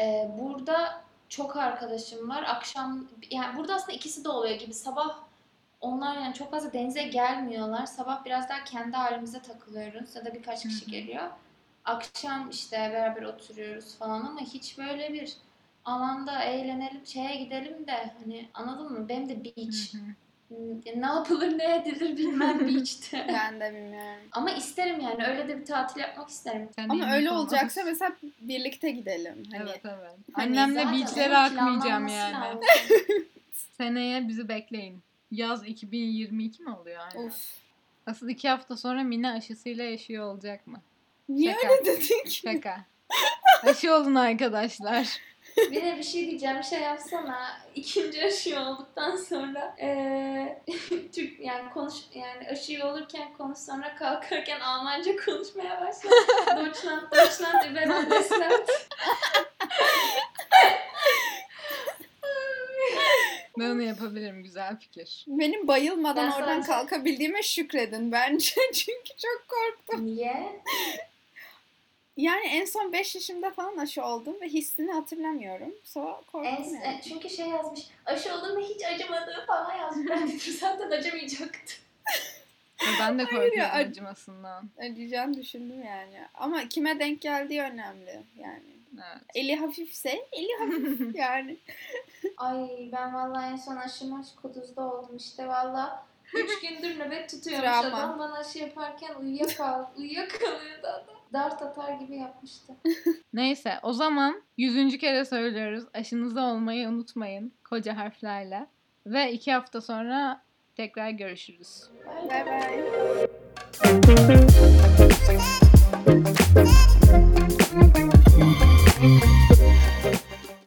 e, 0.00 0.30
burada 0.38 1.04
çok 1.28 1.56
arkadaşım 1.56 2.28
var. 2.28 2.42
Akşam 2.42 3.08
yani 3.30 3.56
burada 3.56 3.74
aslında 3.74 3.92
ikisi 3.92 4.24
de 4.24 4.28
oluyor 4.28 4.54
gibi. 4.58 4.74
Sabah 4.74 5.18
onlar 5.80 6.16
yani 6.16 6.34
çok 6.34 6.50
fazla 6.50 6.72
denize 6.72 7.02
gelmiyorlar. 7.02 7.86
Sabah 7.86 8.24
biraz 8.24 8.48
daha 8.48 8.64
kendi 8.64 8.96
halimize 8.96 9.42
takılıyoruz 9.42 10.16
ya 10.16 10.24
da 10.24 10.34
birkaç 10.34 10.62
kişi 10.62 10.86
geliyor. 10.86 11.30
Akşam 11.84 12.50
işte 12.50 12.76
beraber 12.76 13.22
oturuyoruz 13.22 13.98
falan 13.98 14.20
ama 14.26 14.40
hiç 14.40 14.78
böyle 14.78 15.12
bir 15.12 15.36
alanda 15.84 16.42
eğlenelim 16.42 17.06
şeye 17.06 17.36
gidelim 17.36 17.86
de 17.86 17.92
hani 18.18 18.48
anladın 18.54 18.92
mı? 18.92 19.08
Benim 19.08 19.28
de 19.28 19.44
beach. 19.44 19.94
Hmm, 20.48 21.00
Ne 21.00 21.06
yapılır 21.06 21.58
ne 21.58 21.76
edilir 21.76 22.16
bilmem 22.16 22.60
beach'te. 22.68 23.26
Ben 23.28 23.60
de 23.60 23.74
bilmiyorum. 23.74 24.20
Ama 24.32 24.50
isterim 24.50 25.00
yani 25.00 25.24
öyle 25.26 25.48
de 25.48 25.60
bir 25.60 25.64
tatil 25.66 26.00
yapmak 26.00 26.28
isterim. 26.28 26.68
De 26.78 26.82
Ama 26.88 27.12
öyle 27.14 27.30
olmaz. 27.30 27.42
olacaksa 27.44 27.84
mesela 27.84 28.12
birlikte 28.40 28.90
gidelim. 28.90 29.42
Hani 29.52 29.62
Evet 29.62 29.80
evet. 29.84 30.14
Hani 30.32 30.60
Annemle 30.60 30.80
Zaten 30.84 31.00
beachlere 31.00 31.28
onun 31.28 31.44
akmayacağım 31.44 31.80
planlanması 32.06 32.14
yani. 32.14 32.44
lazım. 32.44 32.62
Seneye 33.52 34.28
bizi 34.28 34.48
bekleyin. 34.48 35.02
Yaz 35.30 35.66
2022 35.66 36.62
mi 36.62 36.70
oluyor? 36.70 37.00
Aynen. 37.14 37.26
Of. 37.26 37.58
Asıl 38.06 38.28
iki 38.28 38.48
hafta 38.48 38.76
sonra 38.76 39.02
Mine 39.02 39.30
aşısıyla 39.32 39.84
yaşıyor 39.84 40.24
olacak 40.34 40.66
mı? 40.66 40.80
Niye 41.28 41.54
Şaka. 41.54 41.72
öyle 41.72 41.84
dedik? 41.86 42.30
Şaka. 42.30 42.80
Aşı 43.66 43.94
olun 43.94 44.14
arkadaşlar. 44.14 45.18
Bir 45.56 45.82
de 45.84 45.96
bir 45.98 46.02
şey 46.02 46.30
diyeceğim 46.30 46.64
şey 46.64 46.80
yapsana 46.80 47.60
ikinci 47.74 48.24
aşı 48.24 48.60
olduktan 48.60 49.16
sonra 49.16 49.76
eee 49.78 50.62
Türk 51.14 51.40
yani 51.40 51.70
konuş 51.72 51.94
yani 52.14 52.48
aşı 52.48 52.86
olurken 52.86 53.32
konuş 53.38 53.58
sonra 53.58 53.94
kalkarken 53.96 54.60
Almanca 54.60 55.16
konuşmaya 55.24 55.80
başla. 55.80 56.10
Deutschland 56.56 57.02
Deutschland 57.12 57.70
über 57.70 57.88
Bundesland. 57.88 58.68
Ben 63.58 63.70
onu 63.70 63.82
yapabilirim. 63.82 64.42
Güzel 64.42 64.76
fikir. 64.78 65.24
Benim 65.28 65.66
bayılmadan 65.68 66.30
Ben 66.30 66.36
oradan 66.36 66.60
sadece- 66.60 66.66
kalkabildiğime 66.66 67.42
şükredin 67.42 68.12
bence. 68.12 68.54
Çünkü 68.72 69.12
çok 69.22 69.44
korktum. 69.48 70.06
Niye? 70.06 70.62
Yani 72.16 72.46
en 72.46 72.64
son 72.64 72.92
5 72.92 73.14
yaşımda 73.14 73.50
falan 73.50 73.76
aşı 73.76 74.04
oldum 74.04 74.36
ve 74.40 74.48
hissini 74.48 74.92
hatırlamıyorum. 74.92 75.74
Sonra 75.84 76.20
korktum 76.32 76.44
En, 76.44 76.64
yani. 76.64 76.98
e, 76.98 77.00
çünkü 77.08 77.30
şey 77.30 77.48
yazmış 77.48 77.80
aşı 78.06 78.34
olduğunda 78.34 78.60
hiç 78.60 78.84
acımadığı 78.84 79.44
falan 79.46 79.76
yazmış. 79.76 80.10
Ben 80.10 80.28
dedim 80.28 80.38
zaten 80.60 80.90
acımayacaktı. 80.90 81.74
Ya 82.82 82.88
Ben 83.00 83.18
de 83.18 83.22
ya, 83.22 83.28
korkuyorum 83.28 83.58
ac- 83.58 83.70
acımasından. 83.90 84.70
Acıyacağını 84.78 85.36
düşündüm 85.36 85.82
yani. 85.84 86.20
Ama 86.34 86.68
kime 86.68 86.98
denk 87.00 87.20
geldiği 87.20 87.62
önemli 87.62 88.22
yani. 88.38 88.74
Evet. 88.94 89.22
Eli 89.34 89.56
hafifse 89.56 90.26
eli 90.32 90.48
hafif 90.58 91.16
yani. 91.16 91.56
Ay 92.36 92.88
ben 92.92 93.14
vallahi 93.14 93.52
en 93.52 93.56
son 93.56 93.76
aşım 93.76 94.24
kuduzda 94.42 94.82
oldum 94.94 95.16
işte 95.16 95.48
valla. 95.48 96.06
Üç 96.34 96.60
gündür 96.60 96.98
nöbet 96.98 97.30
tutuyormuş 97.30 97.68
Travma. 97.70 97.96
adam 97.98 98.18
bana 98.18 98.38
aşı 98.38 98.58
yaparken 98.58 99.14
uyuyakal, 99.14 99.84
uyuyakalıyordu 99.96 100.86
adam. 100.86 101.13
Dart 101.32 101.62
atar 101.62 101.92
gibi 101.92 102.16
yapmıştı. 102.16 102.72
Neyse 103.32 103.78
o 103.82 103.92
zaman 103.92 104.42
yüzüncü 104.56 104.98
kere 104.98 105.24
söylüyoruz. 105.24 105.84
Aşınızda 105.94 106.42
olmayı 106.42 106.88
unutmayın. 106.88 107.52
Koca 107.64 107.96
harflerle. 107.96 108.66
Ve 109.06 109.32
iki 109.32 109.52
hafta 109.52 109.80
sonra 109.80 110.42
tekrar 110.76 111.10
görüşürüz. 111.10 111.90
Bay 112.30 112.46
bay. 112.46 112.94